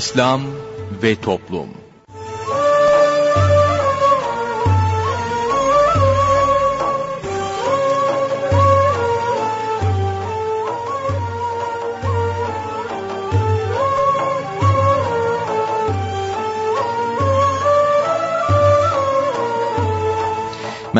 [0.00, 0.42] İslam
[1.02, 1.68] ve Toplum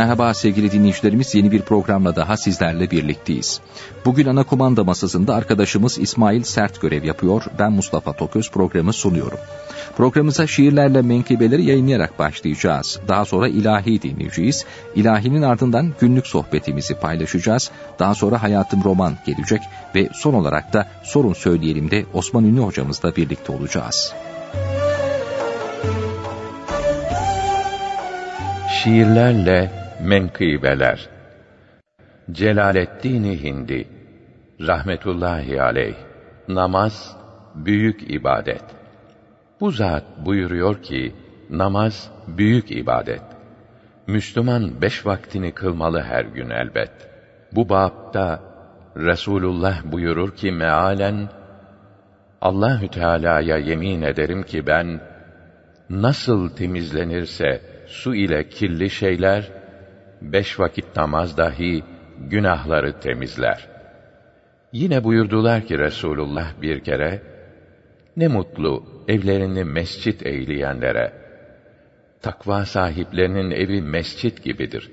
[0.01, 3.61] Merhaba sevgili dinleyicilerimiz yeni bir programla daha sizlerle birlikteyiz.
[4.05, 7.43] Bugün ana kumanda masasında arkadaşımız İsmail Sert görev yapıyor.
[7.59, 9.39] Ben Mustafa Toköz programı sunuyorum.
[9.97, 13.01] Programımıza şiirlerle menkıbeleri yayınlayarak başlayacağız.
[13.09, 14.65] Daha sonra ilahi dinleyeceğiz.
[14.95, 17.71] İlahinin ardından günlük sohbetimizi paylaşacağız.
[17.99, 19.63] Daha sonra Hayatım Roman gelecek
[19.95, 24.13] ve son olarak da Sorun Söyleyelim de Osman Ünlü hocamızla birlikte olacağız.
[28.83, 31.09] Şiirlerle Menkıbeler
[32.31, 33.89] Celaleddin Hindi
[34.61, 35.95] rahmetullahi aleyh
[36.49, 37.17] namaz
[37.55, 38.65] büyük ibadet.
[39.61, 41.15] Bu zat buyuruyor ki
[41.51, 43.23] namaz büyük ibadet.
[44.07, 46.93] Müslüman beş vaktini kılmalı her gün elbet.
[47.53, 48.43] Bu bapta
[48.97, 51.29] Resulullah buyurur ki mealen
[52.41, 55.01] Allahü Teala'ya yemin ederim ki ben
[55.91, 59.60] nasıl temizlenirse su ile kirli şeyler
[60.23, 61.83] beş vakit namaz dahi
[62.19, 63.69] günahları temizler.
[64.73, 67.23] Yine buyurdular ki Resulullah bir kere,
[68.17, 71.13] ne mutlu evlerini mescit eyleyenlere.
[72.23, 74.91] Takva sahiplerinin evi mescit gibidir.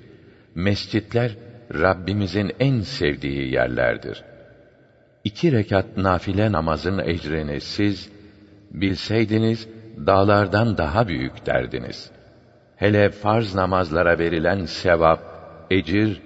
[0.56, 1.32] Mescitler
[1.74, 4.24] Rabbimizin en sevdiği yerlerdir.
[5.24, 8.10] İki rekat nafile namazın ecrini siz
[8.72, 9.70] bilseydiniz
[10.06, 12.17] dağlardan daha büyük derdiniz.''
[12.78, 15.20] Hele farz namazlara verilen sevap,
[15.72, 16.22] ecir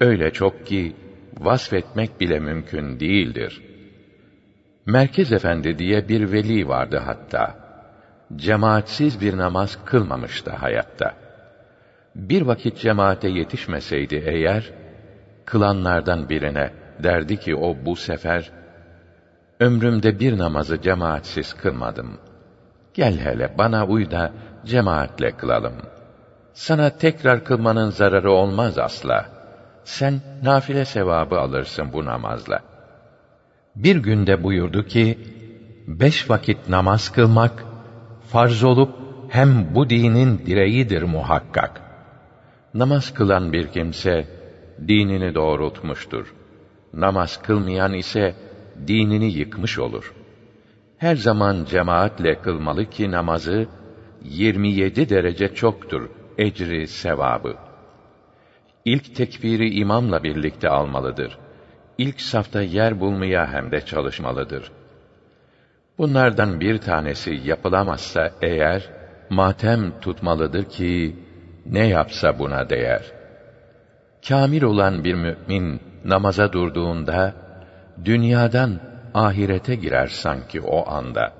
[0.00, 0.96] öyle çok ki
[1.38, 3.62] vasfetmek bile mümkün değildir.
[4.86, 7.66] Merkez Efendi diye bir veli vardı hatta.
[8.36, 11.14] Cemaatsiz bir namaz kılmamıştı hayatta.
[12.14, 14.72] Bir vakit cemaate yetişmeseydi eğer,
[15.44, 16.70] kılanlardan birine
[17.02, 18.50] derdi ki o bu sefer,
[19.60, 22.18] ömrümde bir namazı cemaatsiz kılmadım.
[22.94, 24.32] Gel hele bana uy da
[24.66, 25.74] cemaatle kılalım.
[26.54, 29.26] Sana tekrar kılmanın zararı olmaz asla.
[29.84, 32.60] Sen nafile sevabı alırsın bu namazla.
[33.76, 35.18] Bir günde buyurdu ki,
[35.86, 37.64] beş vakit namaz kılmak,
[38.28, 38.90] farz olup
[39.28, 41.80] hem bu dinin direğidir muhakkak.
[42.74, 44.28] Namaz kılan bir kimse,
[44.88, 46.34] dinini doğrultmuştur.
[46.92, 48.34] Namaz kılmayan ise,
[48.86, 50.14] dinini yıkmış olur.
[50.98, 53.66] Her zaman cemaatle kılmalı ki namazı,
[54.30, 57.56] 27 derece çoktur ecri sevabı.
[58.84, 61.38] İlk tekbiri imamla birlikte almalıdır.
[61.98, 64.72] İlk safta yer bulmaya hem de çalışmalıdır.
[65.98, 68.90] Bunlardan bir tanesi yapılamazsa eğer
[69.30, 71.16] matem tutmalıdır ki
[71.66, 73.02] ne yapsa buna değer.
[74.28, 77.34] Kamil olan bir mümin namaza durduğunda
[78.04, 78.80] dünyadan
[79.14, 81.32] ahirete girer sanki o anda.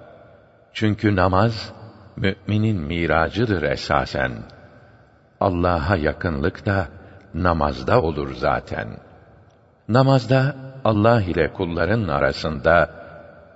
[0.72, 1.72] Çünkü namaz
[2.16, 4.32] müminin miracıdır esasen.
[5.40, 6.88] Allah'a yakınlık da
[7.34, 8.88] namazda olur zaten.
[9.88, 12.90] Namazda Allah ile kulların arasında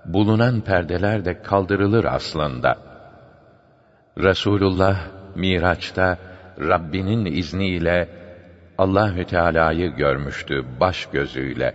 [0.05, 2.77] bulunan perdeler de kaldırılır aslında.
[4.19, 4.97] Resulullah
[5.35, 6.19] Miraç'ta
[6.61, 8.09] Rabbinin izniyle
[8.79, 11.75] Allahü Teala'yı görmüştü baş gözüyle.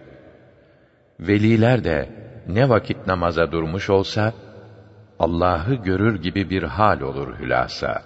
[1.20, 2.10] Veliler de
[2.48, 4.34] ne vakit namaza durmuş olsa
[5.20, 8.02] Allah'ı görür gibi bir hal olur hülasa.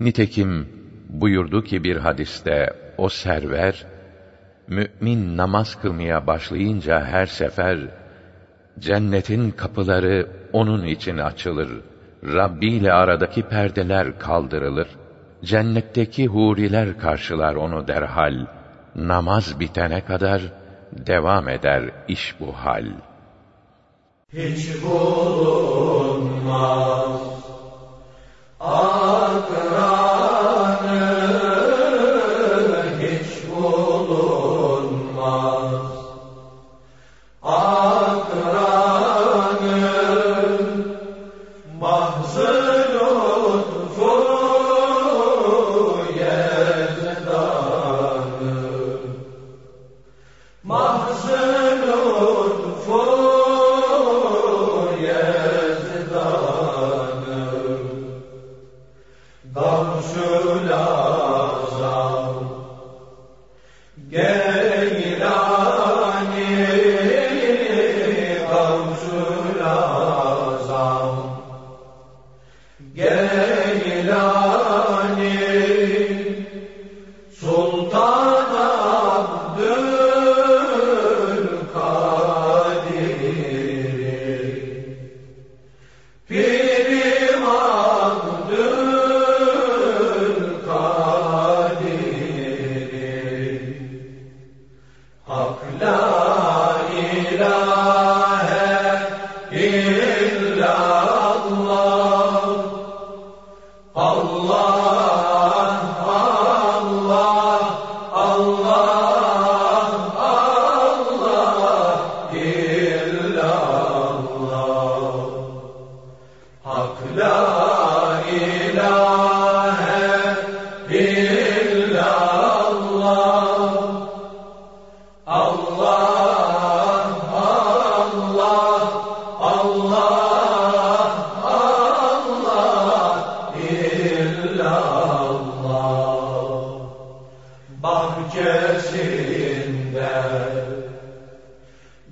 [0.00, 0.68] Nitekim
[1.08, 3.86] buyurdu ki bir hadiste o server
[4.68, 7.78] mümin namaz kılmaya başlayınca her sefer
[8.78, 11.68] cennetin kapıları onun için açılır.
[12.24, 14.88] Rabbi ile aradaki perdeler kaldırılır.
[15.44, 18.46] Cennetteki huriler karşılar onu derhal.
[18.96, 20.42] Namaz bitene kadar
[20.92, 23.15] devam eder iş bu hal.''
[24.36, 26.26] Hiç bulunmaz.
[28.60, 30.15] Akranı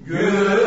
[0.06, 0.63] Allah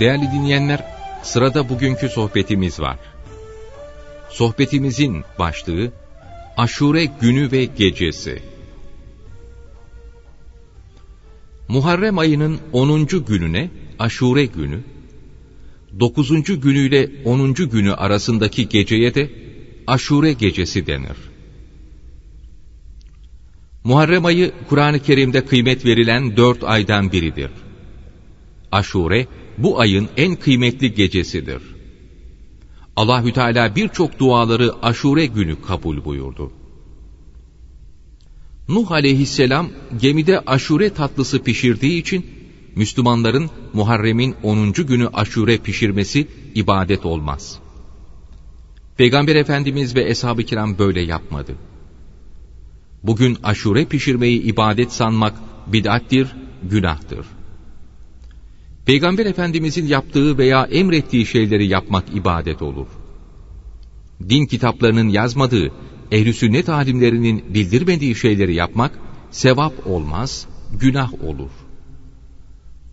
[0.00, 0.84] Değerli dinleyenler,
[1.22, 2.98] sırada bugünkü sohbetimiz var.
[4.30, 5.92] Sohbetimizin başlığı
[6.56, 8.42] Aşure günü ve gecesi.
[11.68, 13.06] Muharrem ayının 10.
[13.06, 14.80] gününe Aşure günü,
[16.00, 16.60] 9.
[16.60, 17.54] günüyle 10.
[17.54, 19.30] günü arasındaki geceye de
[19.86, 21.16] Aşure gecesi denir.
[23.84, 27.50] Muharrem ayı Kur'an-ı Kerim'de kıymet verilen dört aydan biridir.
[28.72, 29.26] Aşure
[29.58, 31.62] bu ayın en kıymetli gecesidir.
[32.96, 36.52] Allahü Teala birçok duaları Aşure günü kabul buyurdu.
[38.68, 39.68] Nuh aleyhisselam
[40.00, 42.26] gemide aşure tatlısı pişirdiği için
[42.76, 44.72] Müslümanların Muharrem'in 10.
[44.72, 47.58] günü aşure pişirmesi ibadet olmaz.
[48.96, 51.54] Peygamber Efendimiz ve Eshab-ı Kiram böyle yapmadı.
[53.02, 55.34] Bugün aşure pişirmeyi ibadet sanmak
[55.66, 56.28] bid'attir,
[56.62, 57.26] günahtır.
[58.90, 62.86] Peygamber Efendimizin yaptığı veya emrettiği şeyleri yapmak ibadet olur.
[64.28, 65.72] Din kitaplarının yazmadığı,
[66.10, 68.98] ehl-i sünnet alimlerinin bildirmediği şeyleri yapmak,
[69.30, 71.50] sevap olmaz, günah olur.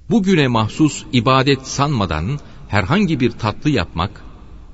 [0.09, 4.23] Bugüne mahsus ibadet sanmadan herhangi bir tatlı yapmak,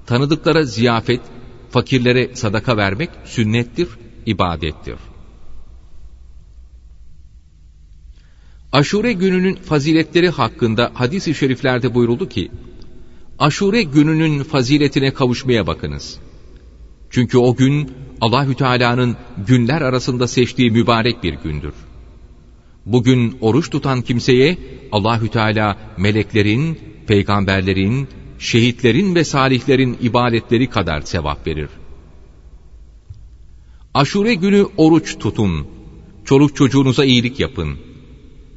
[0.06, 1.22] tanıdıklara ziyafet,
[1.70, 3.88] fakirlere sadaka vermek sünnettir,
[4.26, 4.98] ibadettir.
[8.74, 12.52] Aşure gününün faziletleri hakkında hadis-i şeriflerde buyuruldu ki,
[13.40, 16.20] Aşure gününün faziletine kavuşmaya bakınız.
[17.10, 21.74] Çünkü o gün Allahü Teala'nın günler arasında seçtiği mübarek bir gündür.
[22.86, 24.58] Bugün oruç tutan kimseye
[24.92, 28.08] Allahü Teala meleklerin, peygamberlerin,
[28.40, 31.70] şehitlerin ve salihlerin ibadetleri kadar sevap verir.
[33.94, 35.68] Aşure günü oruç tutun,
[36.26, 37.93] çoluk çocuğunuza iyilik yapın.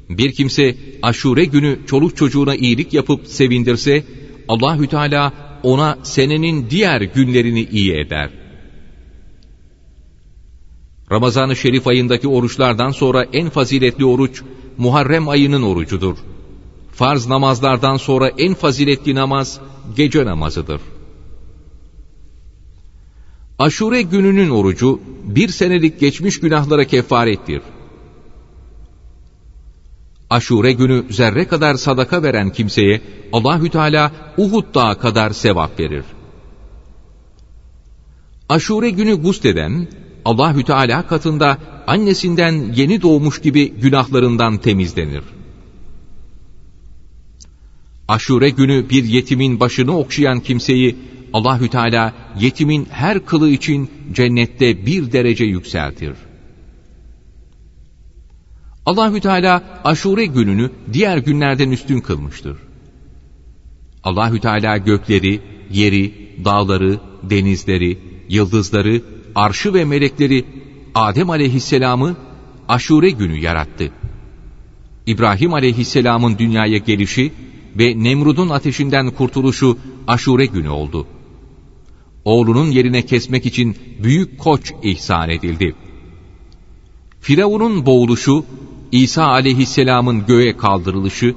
[0.09, 4.03] Bir kimse aşure günü çoluk çocuğuna iyilik yapıp sevindirse,
[4.47, 5.33] Allahü Teala
[5.63, 8.29] ona senenin diğer günlerini iyi eder.
[11.11, 14.41] Ramazan-ı Şerif ayındaki oruçlardan sonra en faziletli oruç
[14.77, 16.17] Muharrem ayının orucudur.
[16.91, 19.59] Farz namazlardan sonra en faziletli namaz
[19.95, 20.81] gece namazıdır.
[23.59, 27.61] Aşure gününün orucu bir senelik geçmiş günahlara kefarettir.
[30.29, 33.01] Aşure günü zerre kadar sadaka veren kimseye
[33.33, 36.05] Allahü Teala Uhud dağı kadar sevap verir.
[38.49, 39.87] Aşure günü gusleden
[40.25, 41.57] Allahü Teala katında
[41.87, 45.23] annesinden yeni doğmuş gibi günahlarından temizlenir.
[48.07, 50.95] Aşure günü bir yetimin başını okşayan kimseyi
[51.33, 56.13] Allahü Teala yetimin her kılı için cennette bir derece yükseltir.
[58.87, 62.57] Allahü Teala Aşure gününü diğer günlerden üstün kılmıştır.
[64.03, 65.41] Allahü Teala gökleri,
[65.71, 66.13] yeri,
[66.45, 67.97] dağları, denizleri,
[68.29, 69.01] yıldızları,
[69.35, 70.45] arşı ve melekleri
[70.95, 72.15] Adem aleyhisselamı
[72.69, 73.91] Aşure günü yarattı.
[75.07, 77.31] İbrahim aleyhisselamın dünyaya gelişi
[77.75, 79.77] ve Nemrud'un ateşinden kurtuluşu
[80.07, 81.07] Aşure günü oldu.
[82.25, 85.75] Oğlunun yerine kesmek için büyük koç ihsan edildi.
[87.19, 88.45] Firavun'un boğuluşu,
[88.91, 91.35] İsa aleyhisselamın göğe kaldırılışı,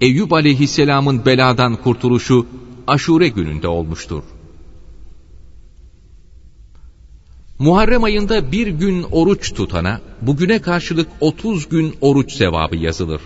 [0.00, 2.46] Eyüp aleyhisselamın beladan kurtuluşu
[2.86, 4.22] Aşure gününde olmuştur.
[7.58, 13.20] Muharrem ayında bir gün oruç tutana, bugüne karşılık 30 gün oruç sevabı yazılır.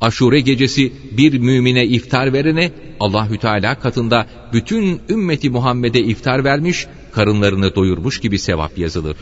[0.00, 7.74] Aşure gecesi bir mümine iftar verene Allahü Teala katında bütün ümmeti Muhammed'e iftar vermiş, karınlarını
[7.74, 9.16] doyurmuş gibi sevap yazılır.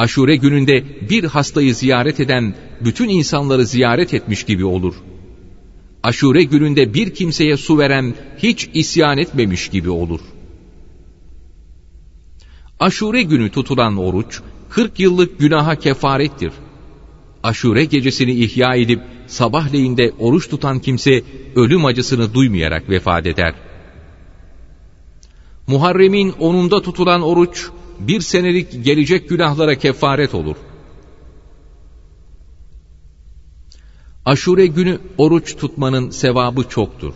[0.00, 4.94] Aşure gününde bir hastayı ziyaret eden bütün insanları ziyaret etmiş gibi olur.
[6.02, 10.20] Aşure gününde bir kimseye su veren hiç isyan etmemiş gibi olur.
[12.80, 14.40] Aşure günü tutulan oruç
[14.70, 16.52] 40 yıllık günaha kefarettir.
[17.42, 21.22] Aşure gecesini ihya edip sabahleyinde oruç tutan kimse
[21.56, 23.54] ölüm acısını duymayarak vefat eder.
[25.66, 27.70] Muharrem'in onunda tutulan oruç
[28.08, 30.56] bir senelik gelecek günahlara kefaret olur.
[34.24, 37.14] Aşure günü oruç tutmanın sevabı çoktur.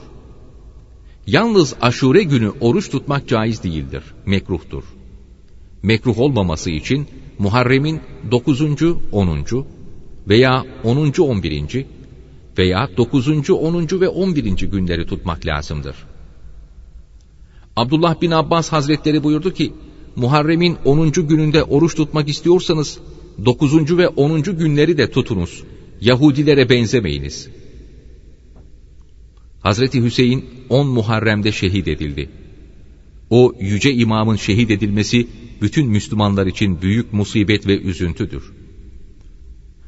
[1.27, 4.85] Yalnız aşure günü oruç tutmak caiz değildir, mekruhtur.
[5.83, 7.07] Mekruh olmaması için
[7.39, 8.01] Muharrem'in
[8.31, 8.63] 9.
[9.13, 9.67] 10.
[10.29, 11.13] veya 10.
[11.19, 11.87] 11.
[12.59, 13.51] veya 9.
[13.51, 14.01] 10.
[14.01, 14.51] ve 11.
[14.53, 15.97] günleri tutmak lazımdır.
[17.77, 19.73] Abdullah bin Abbas Hazretleri buyurdu ki,
[20.17, 21.13] Muharrem'in 10.
[21.13, 22.99] gününde oruç tutmak istiyorsanız
[23.45, 23.99] 9.
[23.99, 24.43] ve 10.
[24.43, 25.63] günleri de tutunuz.
[26.01, 27.49] Yahudilere benzemeyiniz.
[29.61, 32.29] Hazreti Hüseyin 10 Muharrem'de şehit edildi.
[33.31, 35.27] O yüce imamın şehit edilmesi
[35.63, 38.53] bütün Müslümanlar için büyük musibet ve üzüntüdür.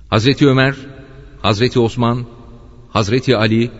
[0.08, 0.76] Hazreti Ömer,
[1.42, 2.26] Hazreti Osman,
[2.88, 3.70] Hazreti Ali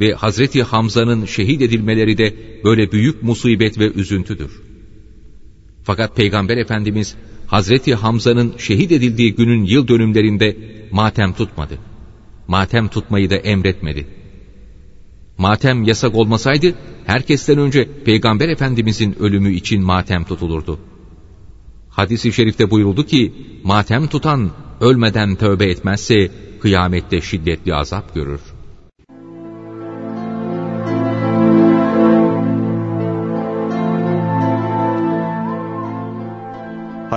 [0.00, 4.71] ve Hazreti Hamza'nın şehit edilmeleri de böyle büyük musibet ve üzüntüdür.
[5.82, 7.14] Fakat Peygamber Efendimiz
[7.46, 10.56] Hazreti Hamza'nın şehit edildiği günün yıl dönümlerinde
[10.90, 11.78] matem tutmadı.
[12.48, 14.06] Matem tutmayı da emretmedi.
[15.38, 16.74] Matem yasak olmasaydı
[17.06, 20.78] herkesten önce Peygamber Efendimizin ölümü için matem tutulurdu.
[21.88, 23.32] Hadis-i şerifte buyuruldu ki
[23.64, 28.40] matem tutan ölmeden tövbe etmezse kıyamette şiddetli azap görür.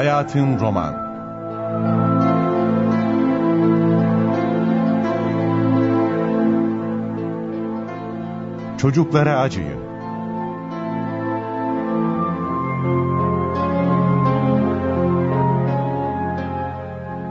[0.06, 0.94] Hayatın Roman
[8.78, 9.80] Çocuklara acıyın.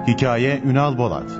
[0.06, 1.30] Hikaye Ünal Bolat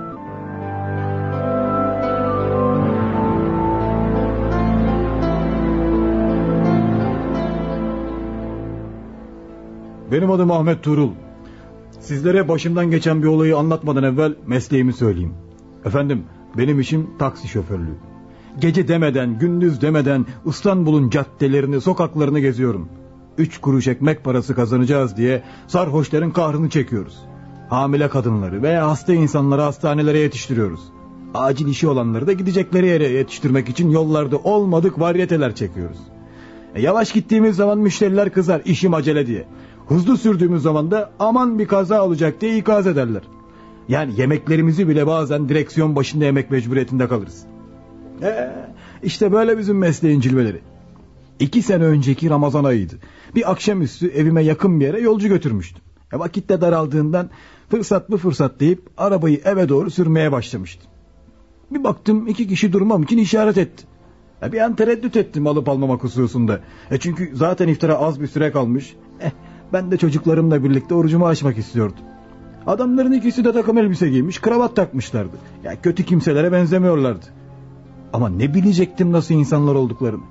[10.13, 11.24] Benim adım Ahmet Tuğrul.
[12.05, 15.35] Sizlere başımdan geçen bir olayı anlatmadan evvel mesleğimi söyleyeyim.
[15.85, 16.25] Efendim
[16.59, 17.97] benim işim taksi şoförlüğü.
[18.61, 22.89] Gece demeden, gündüz demeden İstanbul'un caddelerini, sokaklarını geziyorum.
[23.39, 27.19] Üç kuruş ekmek parası kazanacağız diye sarhoşların kahrını çekiyoruz.
[27.69, 30.81] Hamile kadınları veya hasta insanları hastanelere yetiştiriyoruz.
[31.35, 35.99] Acil işi olanları da gidecekleri yere yetiştirmek için yollarda olmadık varyeteler çekiyoruz.
[36.75, 39.45] E, yavaş gittiğimiz zaman müşteriler kızar işim acele diye.
[39.89, 43.23] Hızlı sürdüğümüz zaman da aman bir kaza olacak diye ikaz ederler.
[43.89, 47.45] Yani yemeklerimizi bile bazen direksiyon başında yemek mecburiyetinde kalırız.
[48.23, 48.51] Ee,
[49.03, 50.61] işte böyle bizim mesleğin cilveleri.
[51.39, 52.95] İki sene önceki Ramazan ayıydı.
[53.35, 55.83] Bir akşamüstü evime yakın bir yere yolcu götürmüştüm.
[56.13, 57.31] E, vakitte daraldığından
[57.71, 60.91] fırsat mı fırsat deyip arabayı eve doğru sürmeye başlamıştım.
[61.71, 63.85] Bir baktım iki kişi durmam için işaret etti.
[64.43, 66.61] E, bir an tereddüt ettim alıp almamak hususunda.
[66.91, 68.97] E, çünkü zaten iftara az bir süre kalmış.
[69.21, 69.31] Eh,
[69.73, 72.05] ben de çocuklarımla birlikte orucumu açmak istiyordum.
[72.67, 75.37] Adamların ikisi de takım elbise giymiş, kravat takmışlardı.
[75.65, 77.27] Ya kötü kimselere benzemiyorlardı.
[78.13, 80.23] Ama ne bilecektim nasıl insanlar olduklarını.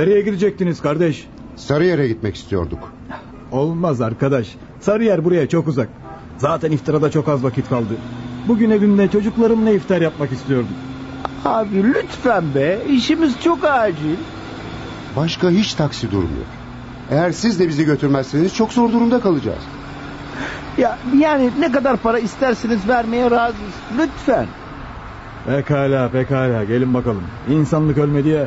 [0.00, 1.26] Nereye gidecektiniz kardeş?
[1.56, 2.92] Sarıyer'e gitmek istiyorduk.
[3.52, 4.46] Olmaz arkadaş.
[4.80, 5.88] Sarıyer buraya çok uzak.
[6.38, 7.94] Zaten iftarada çok az vakit kaldı.
[8.48, 10.70] Bugün evimde çocuklarımla iftar yapmak istiyordum.
[11.44, 14.16] Abi lütfen be işimiz çok acil.
[15.16, 16.46] Başka hiç taksi durmuyor.
[17.10, 19.62] Eğer siz de bizi götürmezseniz çok zor durumda kalacağız.
[20.78, 23.74] Ya yani ne kadar para isterseniz vermeye razıyız.
[23.98, 24.46] Lütfen.
[25.46, 27.22] Pekala pekala gelin bakalım.
[27.48, 28.46] İnsanlık ölmedi ya.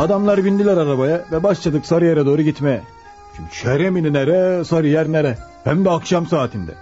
[0.00, 2.82] Adamlar bindiler arabaya ve başladık Sarıyer'e doğru gitmeye.
[3.36, 5.38] Şimdi Şeremini nere, Sarıyer nere?
[5.64, 6.74] Hem de akşam saatinde.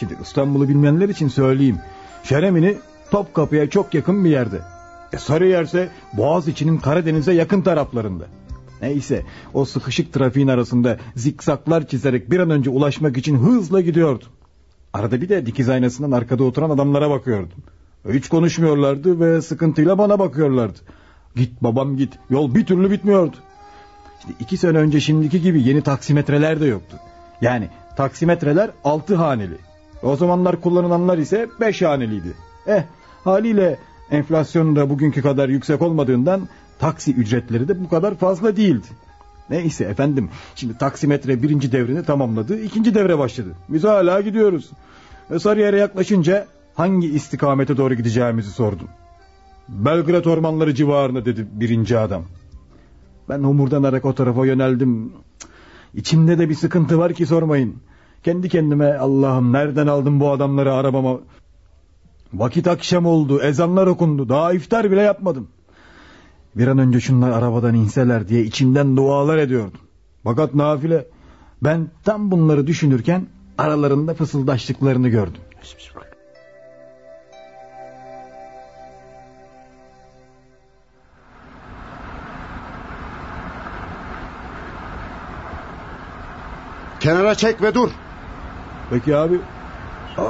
[0.00, 1.78] Şimdi İstanbul'u bilmeyenler için söyleyeyim.
[2.22, 2.76] Şeremini
[3.10, 4.60] Topkapı'ya çok yakın bir yerde.
[5.12, 8.24] E Sarıyer ise Boğaziçi'nin Karadeniz'e yakın taraflarında.
[8.82, 9.22] Neyse
[9.54, 14.28] o sıkışık trafiğin arasında zikzaklar çizerek bir an önce ulaşmak için hızla gidiyordum.
[14.92, 17.58] Arada bir de dikiz aynasından arkada oturan adamlara bakıyordum.
[18.12, 20.78] Hiç konuşmuyorlardı ve sıkıntıyla bana bakıyorlardı.
[21.38, 22.18] Git babam git.
[22.30, 23.36] Yol bir türlü bitmiyordu.
[24.18, 26.96] İşte iki sene önce şimdiki gibi yeni taksimetreler de yoktu.
[27.40, 29.58] Yani taksimetreler altı haneli.
[30.02, 32.34] O zamanlar kullanılanlar ise beş haneliydi.
[32.66, 32.82] Eh
[33.24, 33.78] haliyle
[34.10, 36.48] enflasyon da bugünkü kadar yüksek olmadığından
[36.78, 38.86] taksi ücretleri de bu kadar fazla değildi.
[39.50, 43.54] Neyse efendim şimdi taksimetre birinci devrini tamamladı ikinci devre başladı.
[43.68, 44.70] Biz hala gidiyoruz.
[45.38, 48.88] Sarıyer'e yaklaşınca hangi istikamete doğru gideceğimizi sordum.
[49.68, 52.22] Belgrad ormanları civarında dedi birinci adam.
[53.28, 55.12] Ben homurdanarak o tarafa yöneldim.
[55.94, 57.76] İçimde de bir sıkıntı var ki sormayın.
[58.22, 61.20] Kendi kendime Allah'ım nereden aldım bu adamları arabama.
[62.32, 65.48] Vakit akşam oldu ezanlar okundu daha iftar bile yapmadım.
[66.56, 69.80] Bir an önce şunlar arabadan inseler diye içimden dualar ediyordum.
[70.24, 71.06] Fakat nafile
[71.62, 73.26] Ben tam bunları düşünürken
[73.58, 75.42] aralarında fısıldaştıklarını gördüm.
[87.08, 87.90] Kenara çek ve dur.
[88.90, 89.38] Peki abi.
[90.18, 90.22] Aa,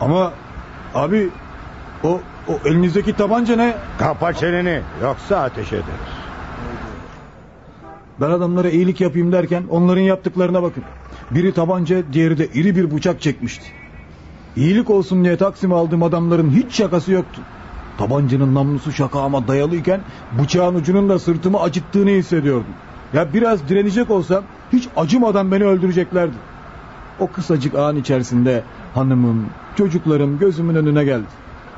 [0.00, 0.32] Ama
[0.94, 1.28] abi
[2.04, 3.76] o, o elinizdeki tabanca ne?
[3.98, 5.84] Kapa çeneni yoksa ateş ederiz.
[8.20, 10.84] Ben adamlara iyilik yapayım derken onların yaptıklarına bakın.
[11.30, 13.66] Biri tabanca diğeri de iri bir bıçak çekmişti.
[14.56, 17.40] İyilik olsun diye Taksim'e aldığım adamların hiç şakası yoktu.
[17.98, 20.00] Tabancanın namlusu şakağıma dayalıyken
[20.38, 22.74] bıçağın ucunun da sırtımı acıttığını hissediyordum.
[23.14, 26.34] Ya biraz direnecek olsam hiç acımadan beni öldüreceklerdi.
[27.20, 28.62] O kısacık an içerisinde
[28.94, 29.46] hanımım,
[29.76, 31.26] çocuklarım gözümün önüne geldi.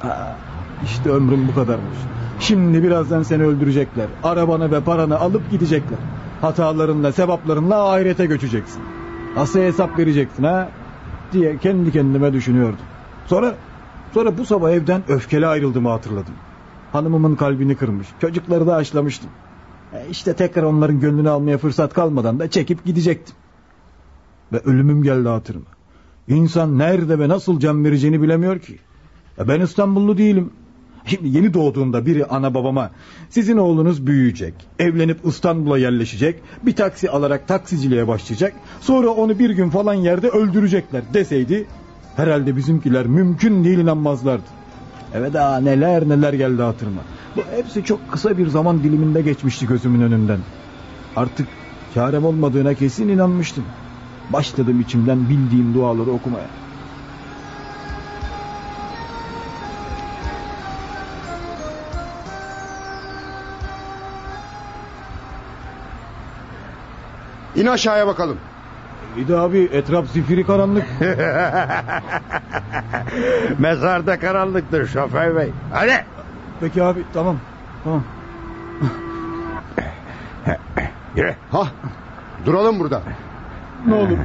[0.02, 0.36] Ha,
[0.84, 1.98] işte ömrüm bu kadarmış.
[2.40, 4.06] Şimdi birazdan seni öldürecekler.
[4.22, 5.98] Arabanı ve paranı alıp gidecekler.
[6.40, 8.82] Hatalarınla, sevaplarınla ahirete göçeceksin.
[9.36, 10.68] Nasıl hesap vereceksin ha?
[11.32, 12.78] Diye kendi kendime düşünüyordum.
[13.26, 13.54] Sonra
[14.14, 16.34] sonra bu sabah evden öfkeli ayrıldığımı hatırladım.
[16.92, 18.08] Hanımımın kalbini kırmış.
[18.20, 19.30] Çocukları da aşlamıştım.
[19.92, 23.34] E işte tekrar onların gönlünü almaya fırsat kalmadan da çekip gidecektim.
[24.52, 25.66] Ve ölümüm geldi hatırıma.
[26.28, 28.78] İnsan nerede ve nasıl can vereceğini bilemiyor ki.
[29.38, 30.50] E ben İstanbullu değilim.
[31.06, 32.90] Şimdi yeni doğduğunda biri ana babama
[33.30, 39.70] sizin oğlunuz büyüyecek, evlenip İstanbul'a yerleşecek, bir taksi alarak taksiciliğe başlayacak, sonra onu bir gün
[39.70, 41.66] falan yerde öldürecekler deseydi
[42.16, 44.44] herhalde bizimkiler mümkün değil inanmazlardı.
[45.14, 47.00] Evet daha neler neler geldi hatırıma.
[47.36, 50.38] Bu hepsi çok kısa bir zaman diliminde geçmişti gözümün önünden.
[51.16, 51.48] Artık
[51.94, 53.64] çarem olmadığına kesin inanmıştım.
[54.30, 56.46] Başladım içimden bildiğim duaları okumaya.
[67.56, 68.38] İn aşağıya bakalım.
[69.16, 70.84] Bir de abi etraf zifiri karanlık.
[73.58, 75.50] Mezarda karanlıktır şoför bey.
[75.72, 76.04] Hadi.
[76.60, 77.36] Peki abi tamam.
[77.84, 78.02] Tamam.
[81.16, 81.34] Yürü.
[81.52, 81.66] Ha,
[82.46, 83.02] duralım burada.
[83.86, 84.18] Ne olur.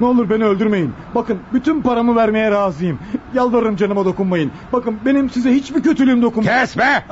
[0.00, 0.94] Ne olur beni öldürmeyin.
[1.14, 2.98] Bakın bütün paramı vermeye razıyım.
[3.34, 4.50] Yalvarırım canıma dokunmayın.
[4.72, 6.60] Bakın benim size hiçbir kötülüğüm dokunmuyor.
[6.60, 7.04] Kes be.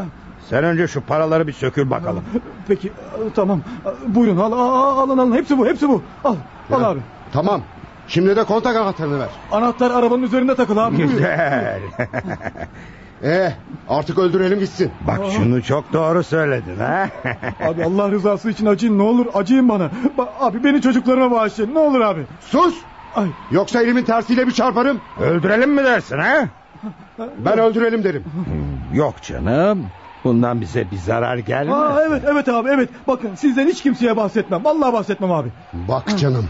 [0.50, 2.24] Sen önce şu paraları bir sökül bakalım.
[2.68, 2.92] Peki
[3.34, 3.60] tamam.
[4.06, 5.32] Buyurun al, al alın alın.
[5.32, 6.02] Hepsi bu hepsi bu.
[6.24, 6.36] Al.
[6.72, 7.00] Al abi.
[7.32, 7.60] Tamam.
[8.08, 9.28] Şimdi de kontak anahtarını ver.
[9.52, 10.96] Anahtar arabanın üzerinde takılı abi.
[10.96, 11.80] Güzel.
[13.22, 13.52] Ee,
[13.88, 14.92] artık öldürelim gitsin.
[15.06, 17.08] Bak şunu çok doğru söyledin ha.
[17.60, 19.90] Abi Allah rızası için acıyın ne olur acıyın bana.
[20.18, 22.20] Ba- abi beni çocuklarıma bağışlayın ne olur abi.
[22.40, 22.74] Sus!
[23.14, 23.28] Ay.
[23.50, 25.00] Yoksa elimin tersiyle bir çarparım.
[25.20, 26.44] Öldürelim mi dersin ha?
[27.38, 28.24] Ben öldürelim derim.
[28.94, 29.86] Yok canım.
[30.24, 31.74] Bundan bize bir zarar gelmez.
[31.74, 32.88] Aa, evet evet abi evet.
[33.08, 34.64] Bakın sizden hiç kimseye bahsetmem.
[34.64, 35.48] Vallahi bahsetmem abi.
[35.72, 36.48] Bak canım.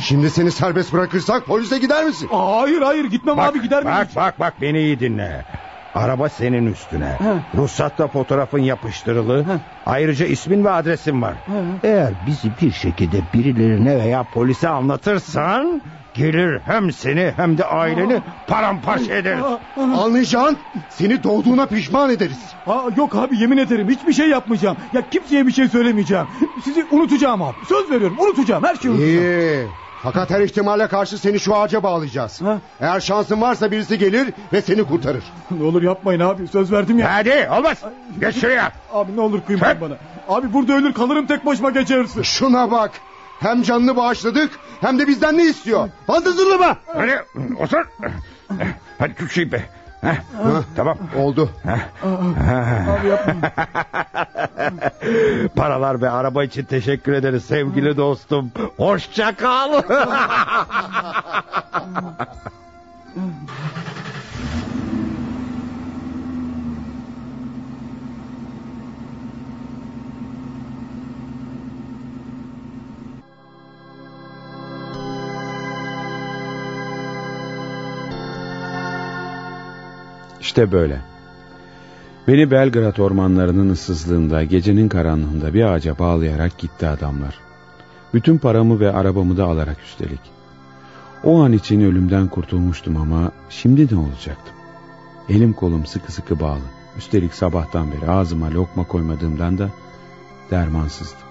[0.00, 2.28] Şimdi seni serbest bırakırsak polise gider misin?
[2.32, 3.96] Aa, hayır hayır gitmem Bak, abi gider miyim?
[3.96, 5.44] bak bak bak beni iyi dinle.
[5.94, 7.18] Araba senin üstüne.
[7.54, 9.60] Ruhsatta fotoğrafın yapıştırılı.
[9.86, 11.34] Ayrıca ismin ve adresin var.
[11.82, 15.82] Eğer bizi bir şekilde birilerine veya polise anlatırsan...
[16.14, 19.44] ...gelir hem seni hem de aileni paramparça ederiz.
[19.76, 20.56] Anlayacağın
[20.88, 22.54] seni doğduğuna pişman ederiz.
[22.64, 24.76] Ha, yok abi yemin ederim hiçbir şey yapmayacağım.
[24.92, 26.26] Ya kimseye bir şey söylemeyeceğim.
[26.64, 27.66] Sizi unutacağım abi.
[27.66, 29.24] Söz veriyorum unutacağım her şeyi unutacağım.
[29.24, 29.83] İyi.
[30.04, 32.42] Fakat her ihtimale karşı seni şu ağaca bağlayacağız.
[32.42, 32.58] Ha?
[32.80, 35.24] Eğer şansın varsa birisi gelir ve seni kurtarır.
[35.50, 37.14] Ne olur yapmayın abi söz verdim ya.
[37.14, 37.78] Hadi olmaz.
[38.20, 38.72] Geç şuraya.
[38.92, 39.94] Abi ne olur kıymayın bana.
[40.28, 42.22] Abi burada ölür kalırım tek başıma geçersin.
[42.22, 42.90] Şuna bak.
[43.40, 45.88] Hem canını bağışladık hem de bizden ne istiyor?
[46.06, 46.76] Fantazırlama.
[46.86, 47.22] Hadi
[47.60, 47.86] otur.
[48.98, 49.64] Hadi küçük be.
[50.04, 50.16] Heh,
[50.76, 50.98] Tamam.
[51.16, 51.50] Oldu.
[51.64, 53.42] Abi yapmayın.
[55.56, 58.52] Paralar ve araba için teşekkür ederiz sevgili dostum.
[58.76, 59.82] Hoşça kal.
[80.44, 81.00] İşte böyle.
[82.28, 87.38] Beni Belgrad ormanlarının ıssızlığında, gecenin karanlığında bir ağaca bağlayarak gitti adamlar.
[88.14, 90.20] Bütün paramı ve arabamı da alarak üstelik.
[91.22, 94.54] O an için ölümden kurtulmuştum ama şimdi ne olacaktım?
[95.28, 96.64] Elim kolum sıkı sıkı bağlı.
[96.98, 99.68] Üstelik sabahtan beri ağzıma lokma koymadığımdan da
[100.50, 101.28] dermansızdım.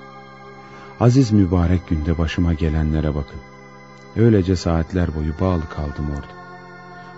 [0.99, 3.39] Aziz mübarek günde başıma gelenlere bakın.
[4.15, 6.42] Öylece saatler boyu bağlı kaldım orada.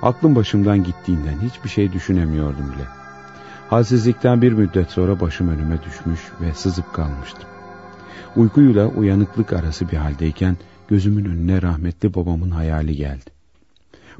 [0.02, 2.86] Aklım başımdan gittiğinden hiçbir şey düşünemiyordum bile.
[3.70, 7.50] Halsizlikten bir müddet sonra başım önüme düşmüş ve sızıp kalmıştım.
[8.36, 13.36] Uykuyla uyanıklık arası bir haldeyken gözümün önüne rahmetli babamın hayali geldi.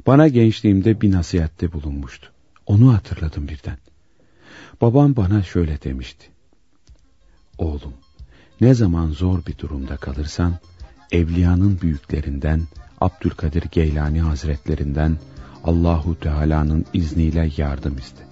[0.06, 2.32] Bana gençliğimde bir nasihatte bulunmuştu.
[2.66, 3.78] Onu hatırladım birden.
[4.80, 6.26] Babam bana şöyle demişti.
[7.58, 7.94] Oğlum,
[8.60, 10.54] ne zaman zor bir durumda kalırsan,
[11.12, 12.62] evliyanın büyüklerinden,
[13.00, 15.16] Abdülkadir Geylani Hazretlerinden,
[15.66, 18.22] Allahu Teala'nın izniyle yardım iste.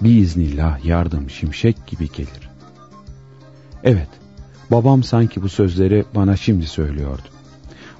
[0.00, 2.50] Bir iznillah yardım şimşek gibi gelir.
[3.84, 4.08] Evet,
[4.70, 7.28] babam sanki bu sözleri bana şimdi söylüyordu.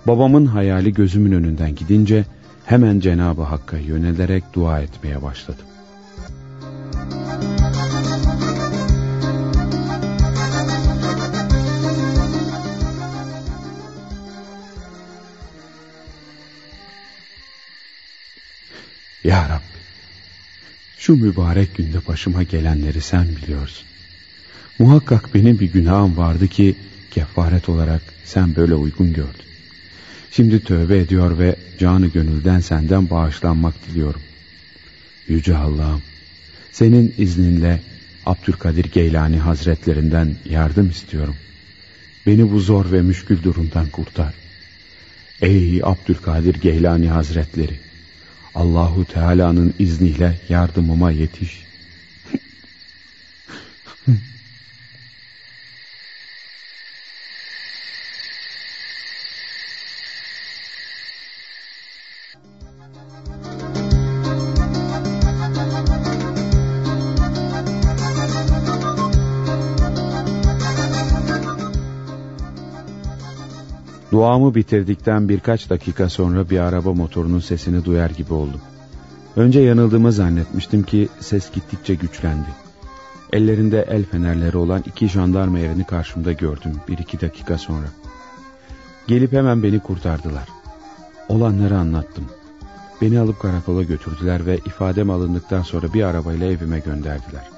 [0.06, 2.24] Babamın hayali gözümün önünden gidince
[2.64, 5.64] hemen Cenab-ı Hakk'a yönelerek dua etmeye başladım.
[19.28, 19.78] Ya Rabbi,
[20.98, 23.86] şu mübarek günde başıma gelenleri sen biliyorsun.
[24.78, 26.76] Muhakkak benim bir günahım vardı ki
[27.10, 29.48] kefaret olarak sen böyle uygun gördün.
[30.30, 34.20] Şimdi tövbe ediyor ve canı gönülden senden bağışlanmak diliyorum.
[35.26, 36.02] Yüce Allah'ım,
[36.72, 37.80] senin izninle
[38.26, 41.36] Abdülkadir Geylani Hazretlerinden yardım istiyorum.
[42.26, 44.34] Beni bu zor ve müşkül durumdan kurtar.
[45.42, 47.87] Ey Abdülkadir Geylani Hazretleri,
[48.58, 51.64] Allahu Teala'nın izniyle yardımıma yetiş.
[74.18, 78.60] Duamı bitirdikten birkaç dakika sonra bir araba motorunun sesini duyar gibi oldum.
[79.36, 82.48] Önce yanıldığımı zannetmiştim ki ses gittikçe güçlendi.
[83.32, 87.86] Ellerinde el fenerleri olan iki jandarma erini karşımda gördüm bir iki dakika sonra.
[89.06, 90.48] Gelip hemen beni kurtardılar.
[91.28, 92.24] Olanları anlattım.
[93.02, 97.48] Beni alıp karakola götürdüler ve ifadem alındıktan sonra bir arabayla evime gönderdiler.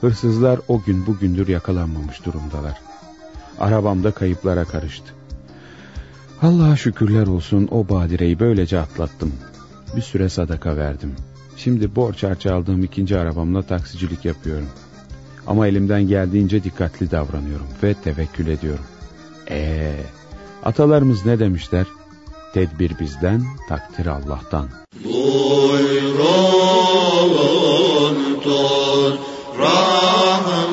[0.00, 2.80] Hırsızlar o gün bugündür yakalanmamış durumdalar.
[3.60, 5.17] Arabamda kayıplara karıştı.
[6.42, 9.32] Allah'a şükürler olsun o badireyi böylece atlattım.
[9.96, 11.14] Bir süre sadaka verdim.
[11.56, 14.68] Şimdi borç harç aldığım ikinci arabamla taksicilik yapıyorum.
[15.46, 18.84] Ama elimden geldiğince dikkatli davranıyorum ve tevekkül ediyorum.
[19.50, 19.96] Eee,
[20.64, 21.86] atalarımız ne demişler?
[22.54, 24.68] Tedbir bizden, takdir Allah'tan.
[25.04, 26.38] Buyurun
[29.58, 30.68] Rahman'ın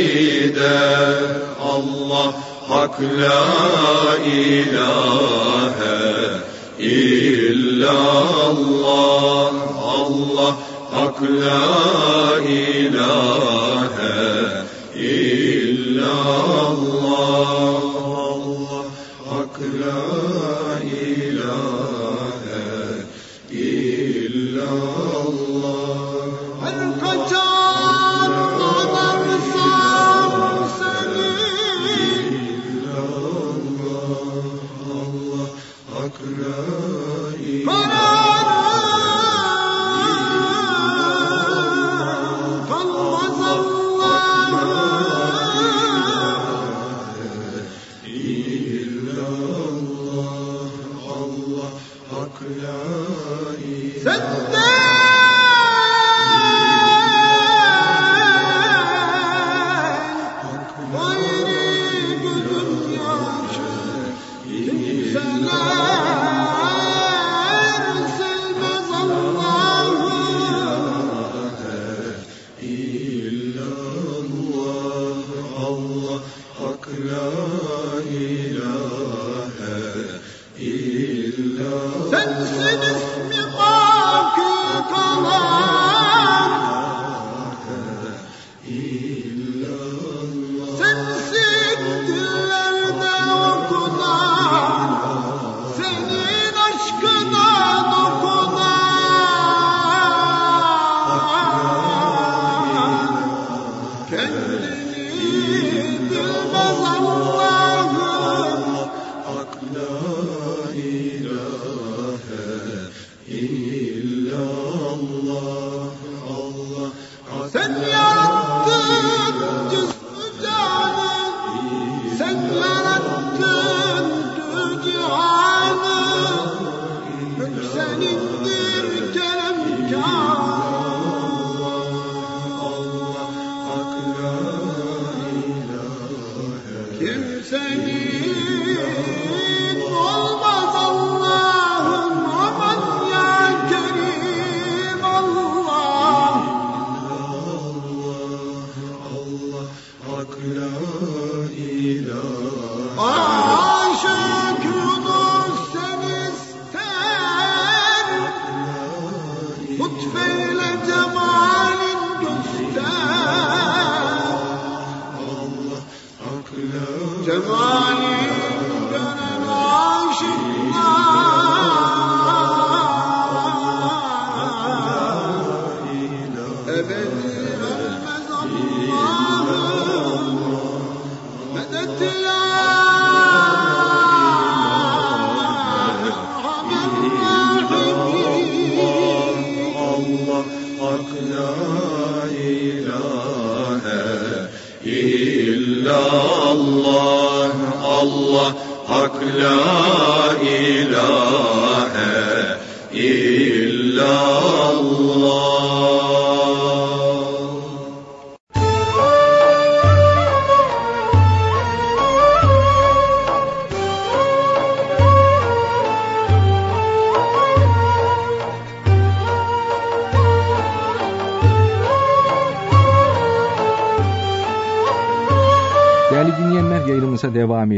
[1.62, 2.30] Allah
[2.70, 3.46] hak la
[4.26, 6.00] ilahe
[6.80, 8.28] illallah.
[9.98, 10.54] Allah
[10.92, 13.47] hak la ilahe
[19.82, 20.27] hak
[78.16, 78.77] ilahe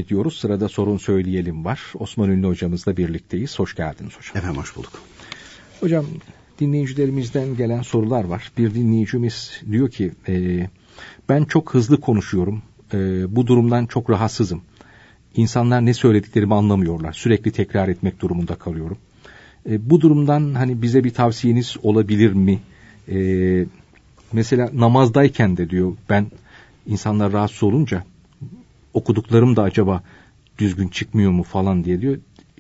[0.10, 0.40] devam ediyoruz.
[0.40, 1.80] Sırada sorun söyleyelim var.
[2.00, 3.60] Osman Ünlü hocamızla birlikteyiz.
[3.60, 4.38] Hoş geldiniz hocam.
[4.38, 4.92] Efendim hoş bulduk.
[5.80, 6.06] Hocam
[6.60, 8.52] dinleyicilerimizden gelen sorular var.
[8.58, 10.68] Bir dinleyicimiz diyor ki e,
[11.30, 12.62] ben çok hızlı konuşuyorum.
[12.94, 12.98] E,
[13.36, 14.62] bu durumdan çok rahatsızım.
[15.36, 17.14] İnsanlar ne söylediklerimi anlamıyorlar.
[17.14, 18.98] Sürekli tekrar etmek durumunda kalıyorum.
[19.70, 22.60] E, bu durumdan hani bize bir tavsiyeniz olabilir mi?
[23.12, 23.18] E,
[24.34, 26.32] mesela namazdayken de diyor ben
[26.88, 28.04] insanlar rahatsız olunca
[28.94, 30.04] okuduklarım da acaba
[30.58, 32.18] düzgün çıkmıyor mu falan diye diyor.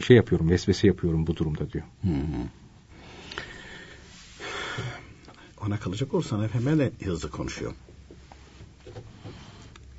[0.08, 1.86] Şey yapıyorum vesvese yapıyorum bu durumda diyor.
[5.66, 7.78] Ona kalacak olursan efendim ben de hızlı konuşuyorum.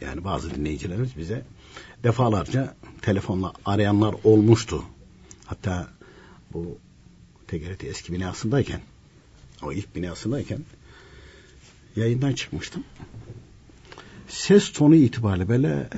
[0.00, 1.44] Yani bazı dinleyicilerimiz bize
[2.04, 4.84] defalarca telefonla arayanlar olmuştu.
[5.46, 5.88] Hatta
[6.52, 6.78] bu
[7.48, 8.80] TGRT eski binasındayken
[9.62, 10.60] o ilk binasındayken
[11.96, 12.84] yayından çıkmıştım.
[14.30, 15.88] Ses tonu itibariyle böyle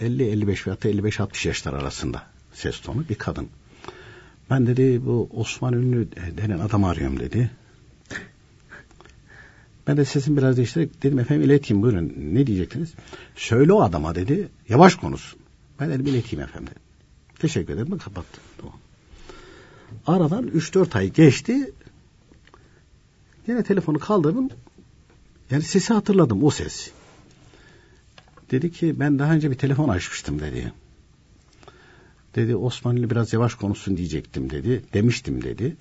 [0.00, 2.22] e, 50-55 veya 55-60 yaşlar arasında
[2.52, 3.48] ses tonu bir kadın.
[4.50, 7.50] Ben dedi bu Osman Ünlü denen adam arıyorum dedi.
[9.86, 12.94] Ben de sesimi biraz değiştirerek dedim efendim ileteyim buyurun ne diyecektiniz?
[13.36, 15.34] Söyle o adama dedi yavaş konuş.
[15.80, 16.74] Ben dedim ileteyim efendim.
[17.38, 17.88] Teşekkür ederim.
[17.90, 18.42] Ben kapattım.
[18.58, 18.74] Tamam.
[20.06, 21.72] Aradan 3-4 ay geçti.
[23.46, 24.48] Yine telefonu kaldırdım.
[25.50, 26.90] Yani sesi hatırladım o ses.
[28.50, 30.72] Dedi ki ben daha önce bir telefon açmıştım dedi.
[32.34, 34.84] Dedi Osmanlı biraz yavaş konuşsun diyecektim dedi.
[34.92, 35.76] Demiştim dedi.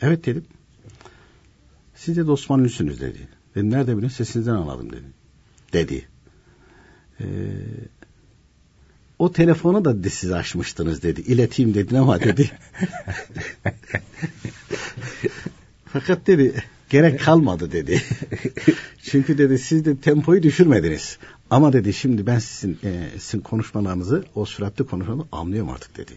[0.00, 0.44] Evet dedim.
[1.94, 3.28] Siz de Osmanlısınız dedi.
[3.54, 5.06] Dedim nerede biliyorsun sesinizden anladım dedi.
[5.72, 6.08] Dedi.
[7.20, 7.24] Ee,
[9.18, 11.20] o telefonu da dedi, siz açmıştınız dedi.
[11.20, 12.50] İleteyim dedin ama dedi.
[15.84, 18.02] Fakat dedi gerek kalmadı dedi.
[19.02, 21.18] Çünkü dedi siz de tempoyu düşürmediniz.
[21.50, 26.12] Ama dedi şimdi ben sizin, e, sizin konuşmalarınızı o süratli konuşmanızı anlıyorum artık dedi.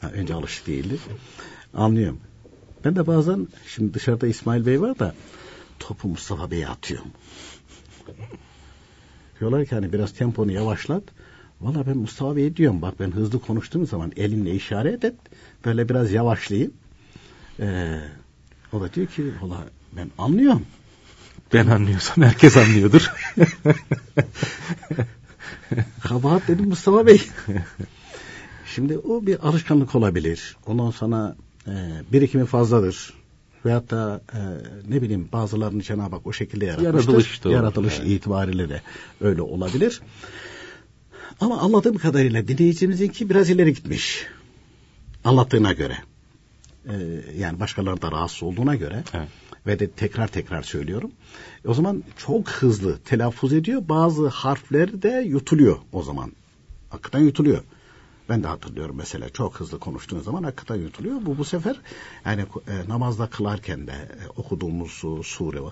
[0.00, 0.98] Ha, önce alışık değildi.
[1.74, 2.20] Anlıyorum.
[2.84, 5.14] Ben de bazen şimdi dışarıda İsmail Bey var da
[5.78, 7.10] topu Mustafa Bey'e atıyorum.
[9.40, 11.02] Diyorlar ki hani biraz temponu yavaşlat.
[11.60, 15.14] Valla ben Mustafa Bey'e diyorum bak ben hızlı konuştuğum zaman elinle işaret et.
[15.64, 16.72] Böyle biraz yavaşlayayım.
[17.60, 18.00] Ee,
[18.72, 19.66] o da diyor ki valla
[19.96, 20.66] ben anlıyorum.
[21.52, 23.12] Ben anlıyorsam herkes anlıyordur.
[26.02, 27.22] Kabahat dedim Mustafa Bey.
[28.66, 30.56] Şimdi o bir alışkanlık olabilir.
[30.66, 31.36] Ondan sonra
[31.66, 31.72] e,
[32.12, 33.14] birikimi fazladır.
[33.64, 34.38] Veyahut da e,
[34.88, 36.94] ne bileyim bazılarını Cenab-ı Hak o şekilde yaratmıştır.
[36.94, 37.54] Yaratılış olur.
[37.54, 38.10] Yaratılış Evet.
[38.10, 38.82] itibariyle de
[39.20, 40.00] öyle olabilir.
[41.40, 44.26] Ama anladığım kadarıyla dinleyicimizinki biraz ileri gitmiş.
[45.24, 45.96] Anlattığına göre.
[46.88, 46.94] E,
[47.38, 49.04] yani başkaları da rahatsız olduğuna göre.
[49.14, 49.28] Evet.
[49.66, 51.10] Ve de tekrar tekrar söylüyorum.
[51.66, 53.82] O zaman çok hızlı telaffuz ediyor.
[53.88, 56.32] Bazı harfler de yutuluyor o zaman.
[56.90, 57.62] Hakikaten yutuluyor.
[58.28, 61.26] Ben de hatırlıyorum mesela çok hızlı konuştuğun zaman hakikaten yutuluyor.
[61.26, 61.80] Bu bu sefer
[62.24, 65.62] yani e, namazda kılarken de e, okuduğumuz su- sure e,